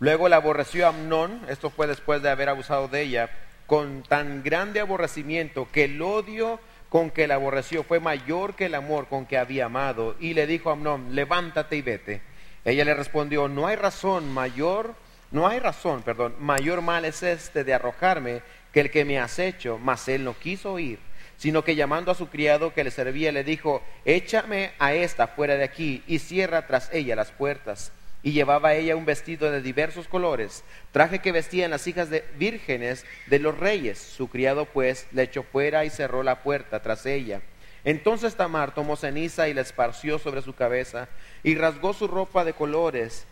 [0.00, 3.30] Luego la aborreció Amnón, esto fue después de haber abusado de ella,
[3.68, 8.74] con tan grande aborrecimiento que el odio con que la aborreció fue mayor que el
[8.74, 10.16] amor con que había amado.
[10.18, 12.20] Y le dijo a Amnón, levántate y vete.
[12.64, 14.96] Ella le respondió, no hay razón mayor,
[15.30, 19.38] no hay razón, perdón, mayor mal es este de arrojarme que el que me has
[19.38, 20.98] hecho, mas él no quiso ir
[21.36, 25.56] sino que llamando a su criado que le servía le dijo, échame a esta fuera
[25.56, 27.92] de aquí y cierra tras ella las puertas.
[28.24, 33.04] Y llevaba ella un vestido de diversos colores, traje que vestían las hijas de vírgenes
[33.26, 33.98] de los reyes.
[33.98, 37.40] Su criado pues le echó fuera y cerró la puerta tras ella.
[37.84, 41.08] Entonces Tamar tomó ceniza y la esparció sobre su cabeza
[41.42, 43.26] y rasgó su ropa de colores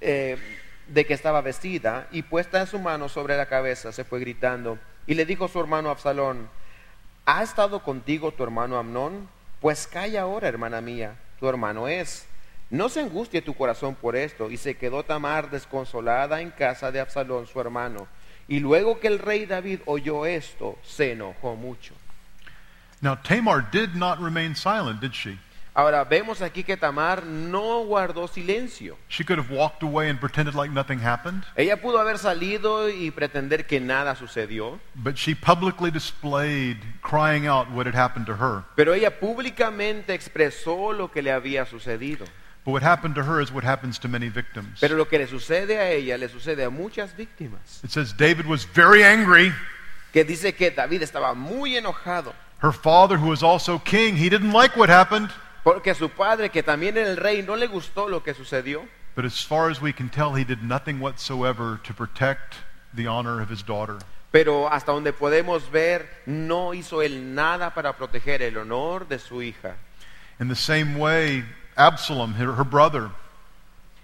[0.00, 0.36] eh,
[0.88, 4.78] de que estaba vestida y puesta en su mano sobre la cabeza se fue gritando.
[5.06, 6.48] Y le dijo a su hermano Absalón,
[7.24, 9.28] ¿Ha estado contigo tu hermano Amnón?
[9.60, 12.26] Pues calla ahora, hermana mía, tu hermano es.
[12.68, 14.50] No se angustie tu corazón por esto.
[14.50, 18.08] Y se quedó Tamar desconsolada en casa de Absalón, su hermano.
[18.48, 21.94] Y luego que el rey David oyó esto, se enojó mucho.
[23.00, 25.38] Now, Tamar did not remain silent, did she?
[25.74, 28.98] Ahora vemos aquí que Tamar no guardó silencio.
[29.08, 33.10] She could have walked away and pretended like nothing happened, Ella pudo haber salido y
[33.10, 38.64] pretender que nada sucedió, but she publicly displayed crying out what had happened to her.
[38.76, 42.26] pero ella públicamente expresó lo que le había sucedido.
[42.64, 44.78] But what happened to her is what happens to many victims.
[44.78, 47.82] Pero lo que le sucede a ella le sucede a muchas víctimas.
[47.82, 49.52] It says David was very angry.
[50.12, 54.52] Que dice que David estaba muy enojado Her father, who was also king, he didn't
[54.52, 55.30] like what happened.
[55.62, 58.82] Porque a su padre, que también era el rey, no le gustó lo que sucedió.
[59.14, 62.54] But as far as we can tell, he did nothing whatsoever to protect
[62.94, 63.98] the honor of his daughter.
[64.30, 69.42] Pero hasta donde podemos ver, no hizo él nada para proteger el honor de su
[69.42, 69.74] hija.
[70.40, 71.44] In the same way,
[71.76, 73.10] Absalom, her, her brother,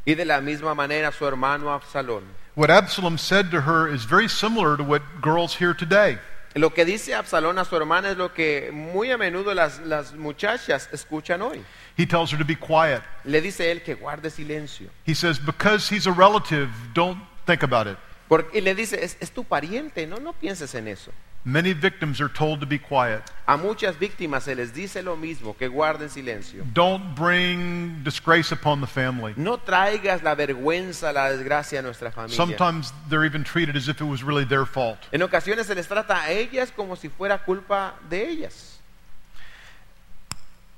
[0.07, 2.23] Y de la misma manera su hermano Absalón.
[2.55, 6.19] what Absalom said to her is very similar to what girls hear today.
[6.59, 10.15] Lo que dice Absalón a su hermana es lo que muy a menudo las, las
[10.15, 11.63] muchachas escuchan hoy.
[11.97, 13.01] He tells her to be quiet.
[13.25, 14.91] Le dice él que guarde silencio.
[15.07, 17.97] He says, because he's a relative, don't think about it.
[18.29, 21.13] Porque, y le dice, es, es tu pariente, no, no pienses en eso.
[21.45, 23.23] Many victims are told to be quiet.
[23.47, 26.65] A muchas víctimas se les dice lo mismo, que guarden silencio.
[26.75, 29.33] Don't bring disgrace upon the family.
[29.37, 32.37] No traigas la vergüenza, la desgracia a nuestra familia.
[32.37, 34.99] Sometimes they're even treated as if it was really their fault.
[35.13, 38.79] En ocasiones se les trata a ellas como si fuera culpa de ellas.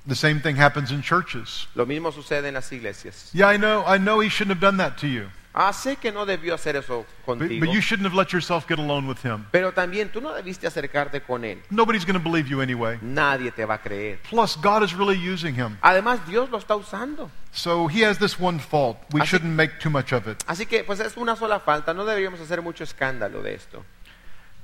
[0.06, 1.66] The same thing happens in churches.
[1.74, 3.30] Lo mismo sucede en las iglesias.
[3.32, 5.30] Yeah, I know, I know he shouldn't have done that to you.
[5.72, 9.06] Sé que no debió hacer eso But, but you shouldn't have let yourself get alone
[9.08, 9.46] with him.
[9.50, 11.60] pero también tú no debiste acercarte con él.
[11.70, 12.98] Nobody's going to believe you anyway.
[13.02, 14.18] Nadie te va a creer.
[14.28, 15.76] Plus, God is really using him.
[15.82, 17.30] Además, Dios lo está usando.
[17.52, 18.98] So he has this one fault.
[19.12, 20.42] We Así- shouldn't make too much of it.
[20.46, 21.92] Así que, pues es una sola falta.
[21.94, 23.84] No deberíamos hacer mucho escándalo de esto.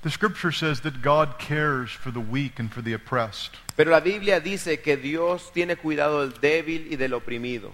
[0.03, 3.57] The scripture says that God cares for the weak and for the oppressed.
[3.75, 7.73] Pero la Biblia dice que Dios tiene cuidado del débil y del oprimido.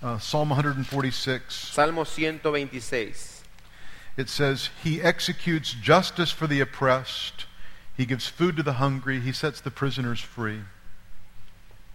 [0.00, 3.42] Uh, Psalm 146, Salmo 126.
[4.16, 7.46] it says, He executes justice for the oppressed.
[7.96, 9.18] He gives food to the hungry.
[9.18, 10.60] He sets the prisoners free.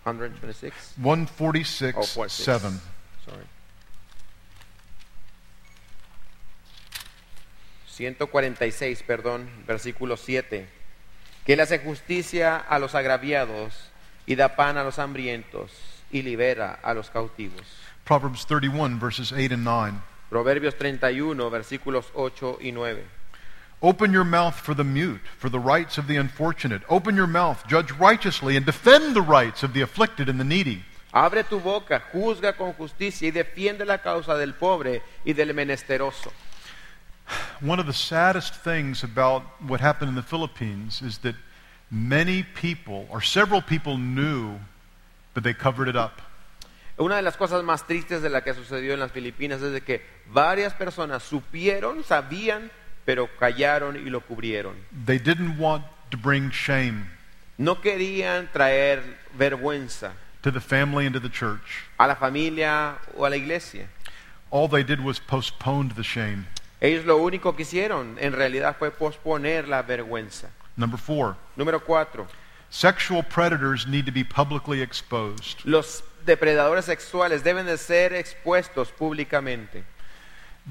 [0.03, 0.95] 126.
[0.97, 2.43] 146, Oh, 46.
[2.61, 2.81] 7.
[3.25, 3.45] Sorry.
[7.87, 10.67] 146, perdón, versículo 7.
[11.45, 13.73] Que él hace justicia a los agraviados
[14.25, 15.71] y da pan a los hambrientos
[16.11, 17.63] y libera a los cautivos.
[18.05, 20.01] Proverbs 31, verses 8 and 9.
[20.29, 22.97] Proverbios 31, versículos 8 y 9.
[23.81, 26.81] Open your mouth for the mute, for the rights of the unfortunate.
[26.89, 30.83] Open your mouth, judge righteously, and defend the rights of the afflicted and the needy.
[31.13, 36.31] Abre tu boca, juzga con justicia y defiende la causa del pobre y del menesteroso.
[37.61, 41.35] One of the saddest things about what happened in the Philippines is that
[41.89, 44.59] many people, or several people, knew,
[45.33, 46.21] but they covered it up.
[46.97, 49.81] Una de las cosas más tristes de la que sucedió en las Filipinas es de
[49.81, 52.69] que varias personas supieron, sabían,
[53.05, 54.75] pero callaron y lo cubrieron.
[55.05, 57.05] They didn't want to bring shame
[57.57, 59.01] No querían traer
[59.37, 60.13] vergüenza
[60.43, 61.85] to the family and to the church.
[61.97, 63.87] a la familia o a la iglesia.
[64.51, 66.45] All they did was postpone the shame.
[66.79, 70.49] Ellos lo único que hicieron en realidad fue posponer la vergüenza.
[70.75, 72.27] Number four, Número cuatro,
[72.69, 75.59] sexual predators need to be publicly exposed.
[75.63, 79.83] los depredadores sexuales deben de ser expuestos públicamente.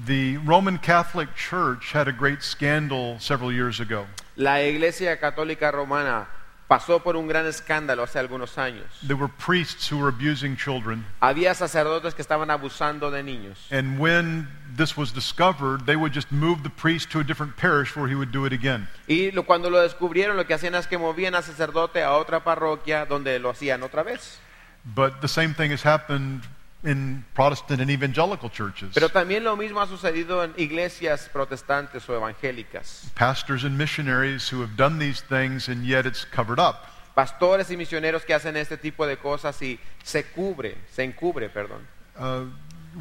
[0.05, 4.07] The Roman Catholic Church had a great scandal several years ago.
[4.35, 6.27] La Iglesia Católica Romana
[6.67, 8.85] pasó por un gran escándalo hace algunos años.
[9.05, 13.59] There were priests who were abusing children, Había sacerdotes que estaban abusando de niños.
[13.69, 17.95] and when this was discovered, they would just move the priest to a different parish
[17.95, 18.87] where he would do it again.
[19.07, 22.43] Y lo- cuando lo descubrieron, lo que hacían es que movían al sacerdote a otra
[22.43, 24.39] parroquia donde lo hacían otra vez.
[24.85, 26.43] But the same thing has happened
[26.83, 28.93] in Protestant and evangelical churches.
[28.93, 33.09] Pero también lo mismo ha sucedido en iglesias protestantes o evangélicas.
[33.15, 36.87] Pastors and missionaries who have done these things, and yet it's covered up.
[37.15, 41.87] Pastores y misioneros que hacen este tipo de cosas y se cubre, se encubre, perdón.
[42.17, 42.45] Uh,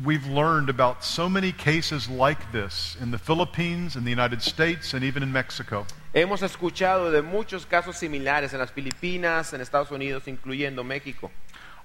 [0.04, 4.94] we've learned about so many cases like this in the Philippines, in the United States,
[4.94, 5.86] and even in Mexico.
[6.14, 11.30] Hemos escuchado de muchos casos similares en las Filipinas, en Estados Unidos, incluyendo México.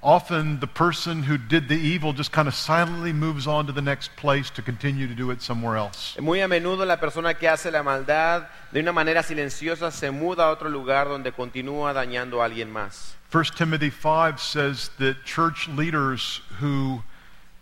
[0.04, 3.82] Often the person who did the evil just kind of silently moves on to the
[3.82, 6.16] next place to continue to do it somewhere else.
[6.20, 10.46] Muy a menudo la persona que hace la maldad de una manera silenciosa se muda
[10.46, 13.16] a otro lugar donde continúa dañando a alguien más.
[13.32, 17.02] 1 Timothy 5 says that church leaders who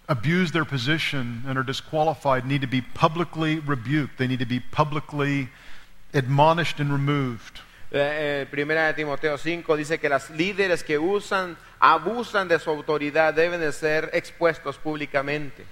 [0.08, 4.18] abuse their position and are disqualified need to be publicly rebuked.
[4.18, 5.50] They need to be publicly
[6.14, 7.62] admonished and removed.
[7.92, 12.70] Eh, eh, Primera de Timoteo 5 dice que las líderes que usan, abusan de su
[12.70, 15.66] autoridad deben de ser expuestos públicamente.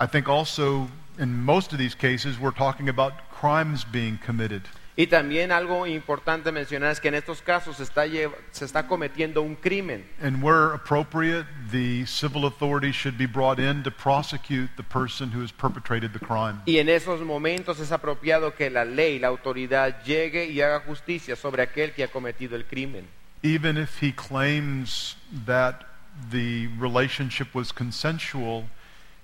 [0.00, 0.88] I think also
[1.18, 4.62] in most of these cases we're talking about crimes being committed.
[4.98, 8.02] Y también algo importante mencionar es que en estos casos se está,
[8.50, 10.04] se está cometiendo un crimen.
[10.20, 15.40] And where appropriate, the civil authorities should be brought in to prosecute the person who
[15.40, 16.62] has perpetrated the crime.
[16.66, 21.36] Y en esos momentos es apropiado que la ley, la autoridad llegue y haga justicia
[21.36, 23.06] sobre aquel que ha cometido el crimen.
[23.42, 25.14] Even if he claims
[25.46, 25.84] that
[26.30, 28.64] the relationship was consensual,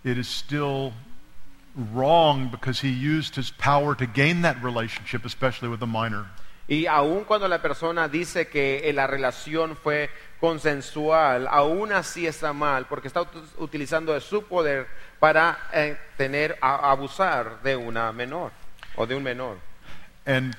[0.04, 0.92] it is still
[1.92, 6.26] wrong because he used his power to gain that relationship, especially with a minor.
[6.68, 10.08] Y aun cuando la persona dice que la relación fue
[10.40, 13.22] consensual, aún así está mal porque está
[13.58, 14.86] utilizando de su poder
[15.20, 18.52] para eh, tener a- abusar de una menor
[18.96, 19.58] o de un menor.
[20.24, 20.56] And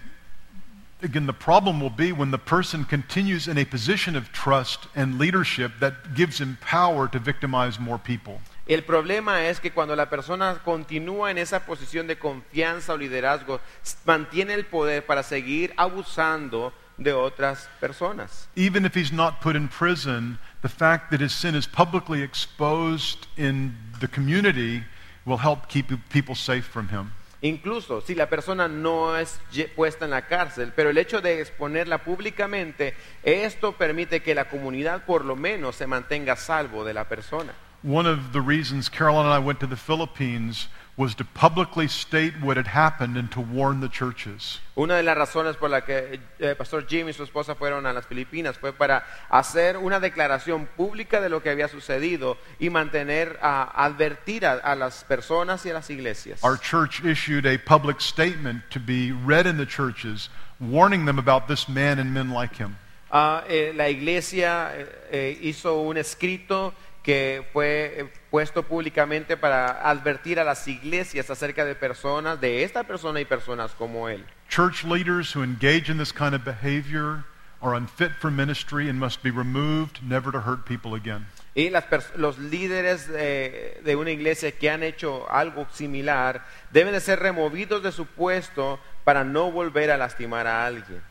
[1.06, 5.18] again, the problem will be when the person continues in a position of trust and
[5.18, 8.42] leadership that gives him power to victimize more people.
[8.68, 13.62] El problema es que cuando la persona continúa en esa posición de confianza o liderazgo,
[14.06, 18.48] mantiene el poder para seguir abusando de otras personas.
[18.56, 23.28] Even if he's not put in prison, the fact that his sin is publicly exposed
[23.38, 24.84] in the community
[25.26, 27.12] will help keep people safe from him.
[27.46, 29.40] Incluso si la persona no es
[29.76, 35.06] puesta en la cárcel, pero el hecho de exponerla públicamente, esto permite que la comunidad
[35.06, 37.54] por lo menos se mantenga salvo de la persona.
[37.84, 42.34] One of the reasons Carolyn and I went to the Philippines was to publicly state
[42.42, 44.62] what had happened and to warn the churches.
[44.78, 47.92] Una de las razones por la que eh, Pastor Jim y su esposa fueron a
[47.92, 53.38] las Filipinas fue para hacer una declaración pública de lo que había sucedido y mantener,
[53.42, 56.42] a advertir a, a las personas y a las iglesias.
[56.44, 60.30] Our church issued a public statement to be read in the churches,
[60.60, 62.78] warning them about this man and men like him.
[63.12, 66.74] Ah, eh, la iglesia eh, eh, hizo un escrito
[67.06, 72.84] que fue eh, puesto públicamente para advertir a las iglesias acerca de personas, de esta
[72.84, 74.26] persona y personas como él.
[74.50, 77.24] Church leaders who engage in this kind of behavior
[77.62, 81.26] are unfit for ministry and must be removed, never to hurt people again.
[81.56, 81.86] Y las
[82.18, 87.84] los líderes de, de una iglesia que han hecho algo similar deben de ser removidos
[87.84, 91.02] de su puesto para no volver a lastimar a alguien.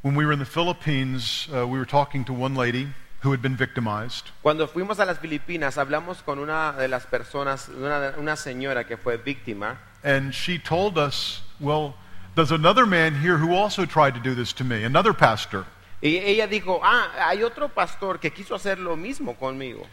[0.00, 2.88] When we were in the Philippines, uh, we were talking to one lady
[3.22, 4.30] who had been victimized.
[4.42, 8.96] Cuando fuimos a las Filipinas, hablamos con una de las personas, una, una señora que
[8.96, 11.94] fue víctima, And she told us, well,
[12.34, 15.64] there's another man here who also tried to do this to me, another pastor.
[16.02, 19.86] y ella dijo, ah, hay otro pastor que quiso hacer lo mismo conmigo.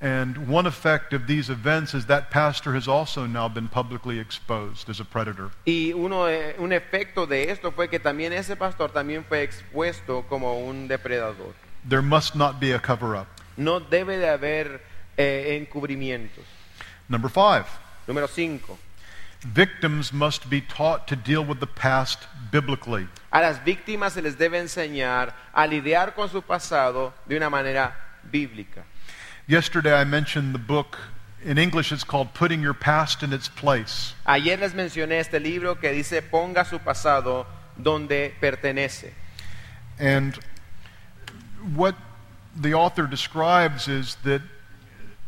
[0.00, 4.90] And one effect of these events is that pastor has also now been publicly exposed
[4.90, 5.50] as a predator.
[5.64, 10.24] Y uno, de- un efecto de esto fue que también ese pastor también fue expuesto
[10.28, 11.54] como un depredador.
[11.86, 13.28] There must not be a cover up.
[13.56, 14.80] No debe de haber
[15.16, 16.44] eh, encubrimientos.
[17.08, 17.66] Number five,
[18.06, 18.78] Número 5.
[19.44, 23.06] victims must be taught to deal with the past biblically.
[23.30, 27.94] A las víctimas se les debe enseñar a lidiar con su pasado de una manera
[28.30, 28.84] bíblica.
[29.46, 30.96] Yesterday I mentioned the book,
[31.44, 34.14] in English it's called Putting Your Past in Its Place.
[34.24, 39.12] Ayer les mencioné este libro que dice ponga su pasado donde pertenece.
[39.98, 40.38] And
[41.74, 41.94] what
[42.56, 44.42] the author describes is that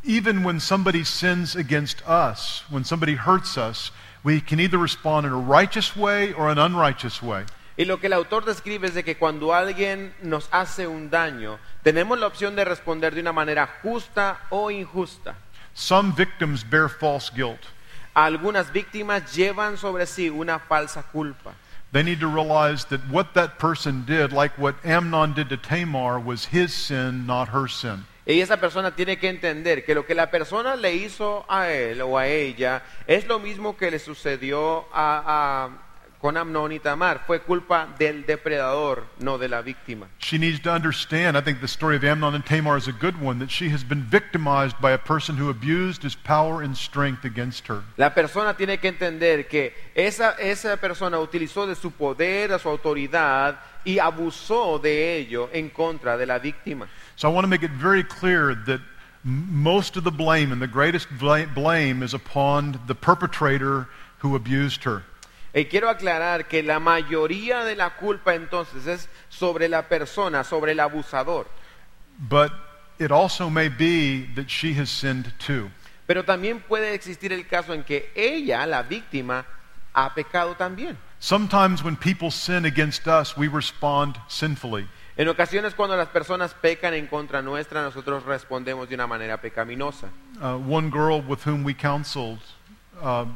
[0.05, 3.91] even when somebody sins against us, when somebody hurts us,
[4.23, 7.45] we can either respond in a righteous way or an unrighteous way.
[7.79, 11.59] Y lo que el autor describe es de que cuando alguien nos hace un daño,
[11.83, 15.35] tenemos la opción de responder de una manera justa o injusta.
[15.75, 17.61] Some victims bear false guilt.
[18.15, 21.53] Algunas víctimas llevan sobre sí una falsa culpa.
[21.97, 26.21] They need to realize that what that person did, like what Amnon did to Tamar,
[26.21, 28.05] was his sin, not her sin.
[28.27, 32.03] Y esa persona tiene que entender que lo que la persona le hizo a él
[32.03, 35.71] o a ella es lo mismo que le sucedió a,
[36.27, 37.23] con Amnón y Tamar.
[37.25, 40.09] Fue culpa del depredador, no de la víctima.
[40.19, 43.23] She needs to understand, I think the story of Amnon and Tamar is a good
[43.23, 47.25] one, that she has been victimized by a person who abused his power and strength
[47.25, 47.85] against her.
[47.97, 52.69] La persona tiene que entender que esa, esa persona utilizó de su poder, de su
[52.69, 56.89] autoridad y abusó de ello en contra de la víctima.
[57.15, 58.81] So I want to make it very clear that
[59.23, 63.87] most of the blame and the greatest blame is upon the perpetrator
[64.19, 65.05] who abused her.
[65.57, 70.73] Y quiero aclarar que la mayoría de la culpa entonces es sobre la persona, sobre
[70.73, 71.47] el abusador.
[72.19, 72.53] But
[72.99, 75.71] it also may be that she has sinned too.
[76.07, 79.47] Pero también puede existir el caso en que ella, la víctima,
[79.95, 80.99] ha pecado también.
[81.21, 84.87] Sometimes when people sin against us, we respond sinfully.
[85.17, 90.09] En ocasiones cuando las personas pecan en contra nuestra, nosotros respondemos de una manera pecaminosa.
[90.39, 92.41] Uh, one girl with whom we counseled
[93.03, 93.35] um,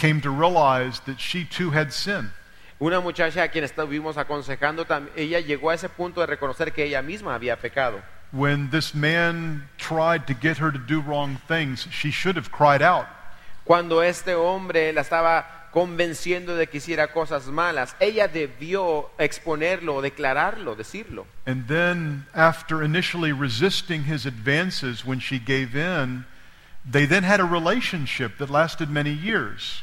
[0.00, 2.32] came to realize that she too had sin.
[2.80, 7.02] Una muchacha a quien estuvimos aconsejando, ella llegó a ese punto de reconocer que ella
[7.02, 8.00] misma había pecado.
[8.32, 12.80] When this man tried to get her to do wrong things, she should have cried
[12.80, 13.06] out.
[13.64, 20.74] Cuando este hombre la estaba convenciendo de que hiciera cosas malas, ella debió exponerlo, declararlo,
[20.74, 21.26] decirlo.
[21.46, 26.24] And then, after initially resisting his advances when she gave in,
[26.90, 29.82] they then had a relationship that lasted many years.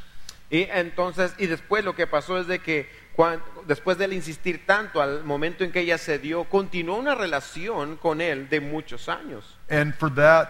[0.49, 4.65] Y entonces, y después lo que pasó es de que cuan- después de él insistir
[4.65, 9.57] tanto al momento en que ella cedió, continuó una relación con él de muchos años.
[9.69, 10.47] And for that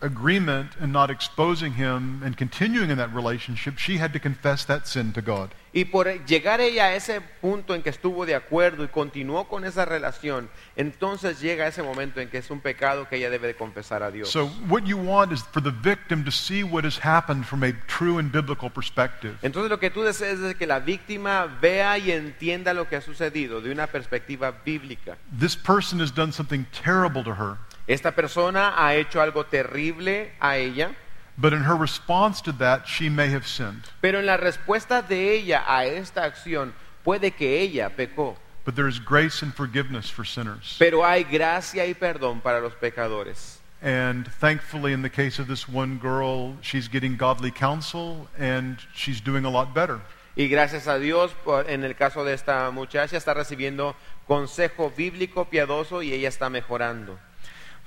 [0.00, 4.86] agreement and not exposing him and continuing in that relationship, she had to confess that
[4.86, 5.50] sin to God.
[5.72, 9.64] Y por llegar ella a ese punto en que estuvo de acuerdo y continuó con
[9.64, 13.56] esa relación, entonces llega ese momento en que es un pecado que ella debe de
[13.56, 14.28] confesar a Dios.
[14.28, 17.72] So, what you want is for the victim to see what has happened from a
[17.88, 19.36] true and biblical perspective.
[19.42, 23.00] Entonces lo que tú deseas es que la víctima vea y entienda lo que ha
[23.00, 25.16] sucedido de una perspectiva bíblica.
[25.36, 27.56] This person has done something terrible to her,
[27.86, 30.94] Esta persona ha hecho algo terrible a ella,
[31.36, 33.82] but in her response to that, she may have sinned.
[34.00, 36.72] pero en la respuesta de ella a esta acción
[37.04, 40.76] puede que ella pecó, But there is grace and forgiveness for sinners.
[40.78, 43.60] pero hay gracia y perdón para los pecadores.
[43.82, 49.20] And thankfully, in the case of this one girl, she's getting godly counsel and she's
[49.20, 50.00] doing a lot better.
[50.36, 51.32] Y gracias a Dios,
[51.68, 53.94] en el caso de esta muchacha, está recibiendo
[54.26, 57.18] consejo bíblico piadoso y ella está mejorando.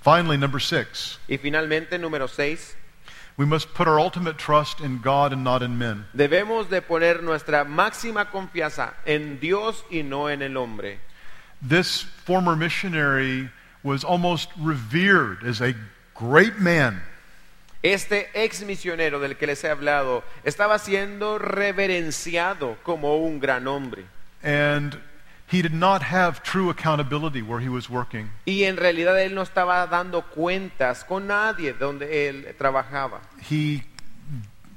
[0.07, 2.77] Finally, number six, Y finalmente, número 6,
[3.35, 6.05] we must put our ultimate trust in God and not in men.
[6.13, 10.99] debemos de poner nuestra máxima confianza en Dios y no en el hombre.
[11.61, 13.49] This former missionary
[13.83, 15.75] was almost revered as a
[16.15, 17.01] great man.
[17.83, 24.05] Este ex misionero del que les he hablado estaba siendo reverenciado como un gran hombre.
[24.41, 24.97] And
[25.47, 28.29] he did not have true accountability where he was working.
[28.45, 33.21] Y en realidad él no estaba dando cuentas con nadie donde él trabajaba.
[33.41, 33.83] He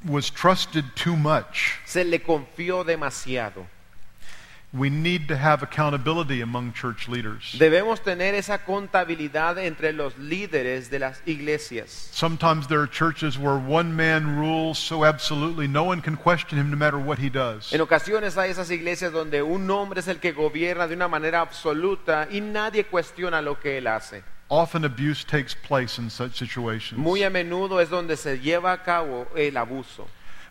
[0.05, 1.81] was trusted too much.
[1.85, 3.66] Se le confió demasiado.
[4.73, 7.57] We need to have accountability among church leaders.
[7.59, 12.09] Debemos tener esa contabilidad entre los líderes de las iglesias.
[12.12, 16.71] Sometimes there are churches where one man rules so absolutely no one can question him
[16.71, 17.73] no matter what he does.
[17.73, 21.41] En ocasiones hay esas iglesias donde un hombre es el que gobierna de una manera
[21.41, 24.23] absoluta y nadie cuestiona lo que él hace.
[24.51, 26.97] Often abuse takes place in such situations.
[26.97, 30.07] Muy a menudo es donde se lleva a cabo el abuso.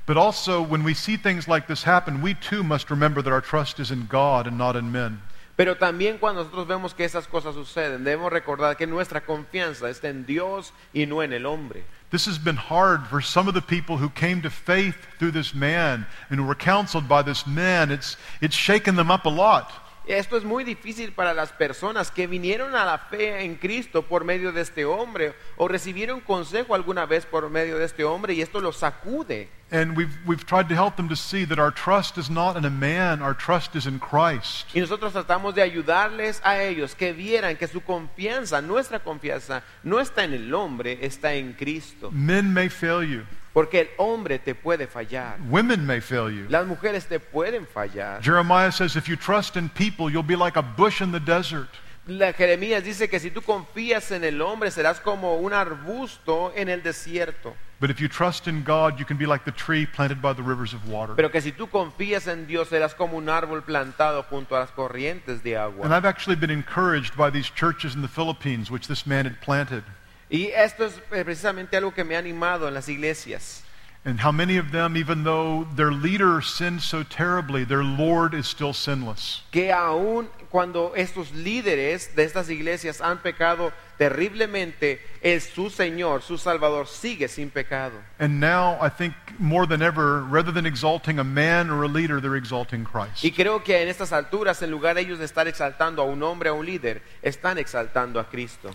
[0.09, 3.41] But also, when we see things like this happen, we too must remember that our
[3.41, 5.21] trust is in God and not in men.
[5.55, 10.09] Pero también cuando nosotros vemos que esas cosas suceden, debemos recordar que nuestra confianza está
[10.09, 11.83] en Dios y no en el hombre.
[12.09, 15.53] This has been hard for some of the people who came to faith through this
[15.53, 17.91] man and who were counseled by this man.
[17.91, 19.71] It's, it's shaken them up a lot.
[20.09, 24.23] Esto es muy difícil para las personas que vinieron a la fe en Cristo por
[24.23, 28.41] medio de este hombre o recibieron consejo alguna vez por medio de este hombre y
[28.41, 29.49] esto los sacude.
[29.71, 32.65] And we've, we've tried to help them to see that our trust is not in
[32.65, 34.65] a man, our trust is in Christ.
[34.73, 39.99] Y nosotros tratamos de ayudarles a ellos que vieran que su confianza, nuestra confianza, no
[39.99, 42.09] está en el hombre, está en Cristo.
[42.11, 45.37] Men may fail you, Porque el hombre te puede fallar.
[45.49, 46.45] women may fail you.
[46.49, 48.21] Las mujeres te pueden fallar.
[48.21, 51.69] Jeremiah says, if you trust in people, you'll be like a bush in the desert.
[52.07, 56.67] La Jeremías dice que si tú confías en el hombre serás como un arbusto en
[56.67, 57.55] el desierto.
[57.79, 60.41] But if you trust in God, you can be like the tree planted by the
[60.41, 61.15] rivers of water.
[61.15, 64.71] Pero que si tú confías en Dios serás como un árbol plantado junto a las
[64.71, 65.85] corrientes de agua.
[65.85, 65.93] And.
[65.93, 69.83] I've actually been encouraged by these churches in the Philippines, which this man had planted,
[70.29, 73.63] Y esto es eh, precisamente algo que me ha animado en las iglesias.
[74.05, 78.47] and how many of them, even though their leader sinned so terribly, their Lord is
[78.47, 79.43] still sinless.
[79.51, 86.37] Que aún cuando estos líderes de estas iglesias han pecado terriblemente, el, su Señor, su
[86.37, 88.01] Salvador, sigue sin pecado.
[88.19, 92.21] And now, I think more than ever, rather than exalting a man or a leader,
[92.21, 93.23] they're exalting Christ.
[93.23, 96.23] Y creo que en estas alturas, en lugar de ellos de estar exaltando a un
[96.23, 98.71] hombre, a un líder, están exaltando a Cristo.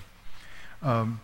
[0.82, 1.18] Um,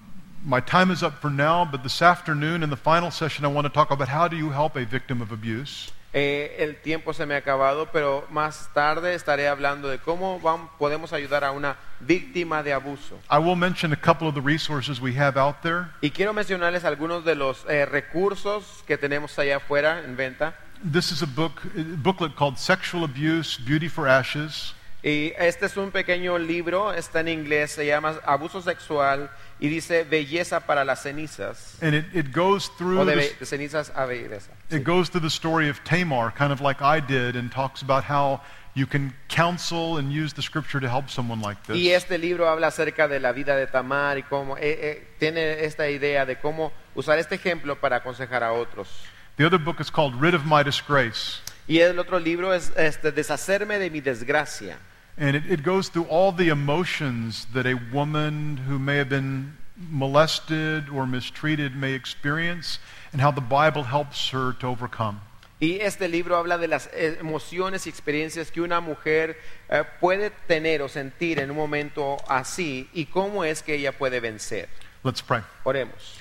[0.45, 3.67] my time is up for now, but this afternoon in the final session, I want
[3.67, 5.93] to talk about how do you help a victim of abuse.
[6.13, 10.69] Eh, el tiempo se me ha acabado, pero más tarde estaré hablando de cómo vam-
[10.77, 13.17] podemos ayudar a una víctima de abuso.
[13.31, 15.87] I will mention a couple of the resources we have out there.
[16.01, 20.55] Y quiero mencionarles algunos de los eh, recursos que tenemos allá afuera en venta.
[20.83, 24.75] This is a book, a booklet called Sexual Abuse, Beauty for Ashes.
[25.03, 30.05] Y este es un pequeño libro, está en inglés, se llama Abuso Sexual y dice
[30.05, 31.79] Belleza para las cenizas.
[31.83, 34.51] And it, it goes through O de, the, de cenizas a belleza.
[34.69, 34.77] sí.
[34.77, 38.05] it goes through the story of Tamar, kind of like I did, and talks about
[38.05, 38.43] how
[38.75, 41.77] you can counsel and use the scripture to help someone like this.
[41.77, 45.65] Y este libro habla acerca de la vida de Tamar y cómo eh, eh, tiene
[45.65, 48.89] esta idea de cómo usar este ejemplo para aconsejar a otros.
[49.37, 51.41] The other book is called Rid of My Disgrace.
[51.71, 54.77] Y el otro libro es este, Deshacerme de mi desgracia.
[55.17, 59.57] And it, it goes through all the emotions that a woman who may have been
[59.77, 62.81] molested or mistreated may experience
[63.13, 65.21] and how the Bible helps her to overcome.
[65.61, 69.37] Y este libro habla de las emociones y experiencias que una mujer
[69.69, 74.19] eh, puede tener o sentir en un momento así y cómo es que ella puede
[74.19, 74.69] vencer.
[75.05, 75.43] Let's pray.
[75.63, 76.19] Oremos.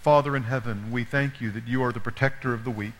[0.00, 2.94] Father in heaven, we thank you that you are the protector of the weak.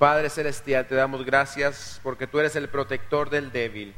[0.00, 3.94] Padre Celestial, te damos gracias porque tú eres el protector del débil.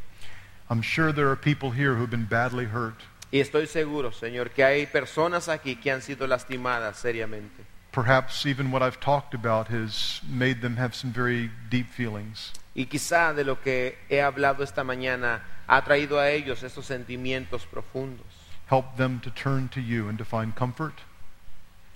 [0.68, 2.96] I'm sure there are people here who've been badly hurt.
[3.30, 7.62] Y estoy seguro, Señor, que hay personas aquí que han sido lastimadas seriamente.
[7.92, 12.52] Perhaps even what I've talked about has made them have some very deep feelings.
[12.74, 17.64] Y quizá de lo que he hablado esta mañana ha traído a ellos estos sentimientos
[17.64, 18.26] profundos.
[18.68, 20.94] Help them to turn to you and to find comfort.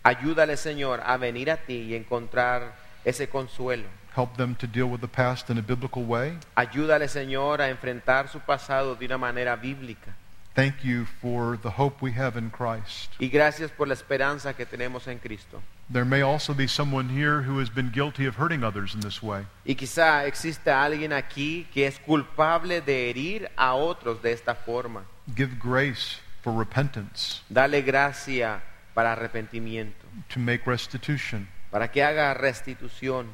[0.04, 3.84] Ayúdale, Señor, a venir a ti y encontrar ese consuelo.
[4.14, 6.38] Help them to deal with the past in a biblical way.
[6.56, 10.14] Ayúdale, Señor, a enfrentar su pasado de una manera bíblica.
[10.54, 13.12] Thank you for the hope we have in Christ.
[13.20, 15.62] Y gracias por la esperanza que tenemos en Cristo.
[15.92, 19.22] There may also be someone here who has been guilty of hurting others in this
[19.22, 19.46] way.
[19.66, 25.04] Y quizá exista alguien aquí que es culpable de herir a otros de esta forma.
[25.36, 28.62] Give grace for repentance, Dale gracia
[28.94, 33.26] para arrepentimiento, to make restitution, para que haga restitución,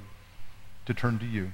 [0.84, 1.52] to turn to you.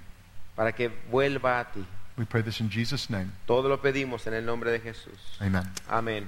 [0.57, 1.84] para que vuelva a ti.
[2.16, 3.30] We pray this in Jesus' name.
[3.45, 5.36] Todo lo pedimos en el nombre de Jesús.
[5.39, 5.70] Amen.
[5.86, 6.26] Amén.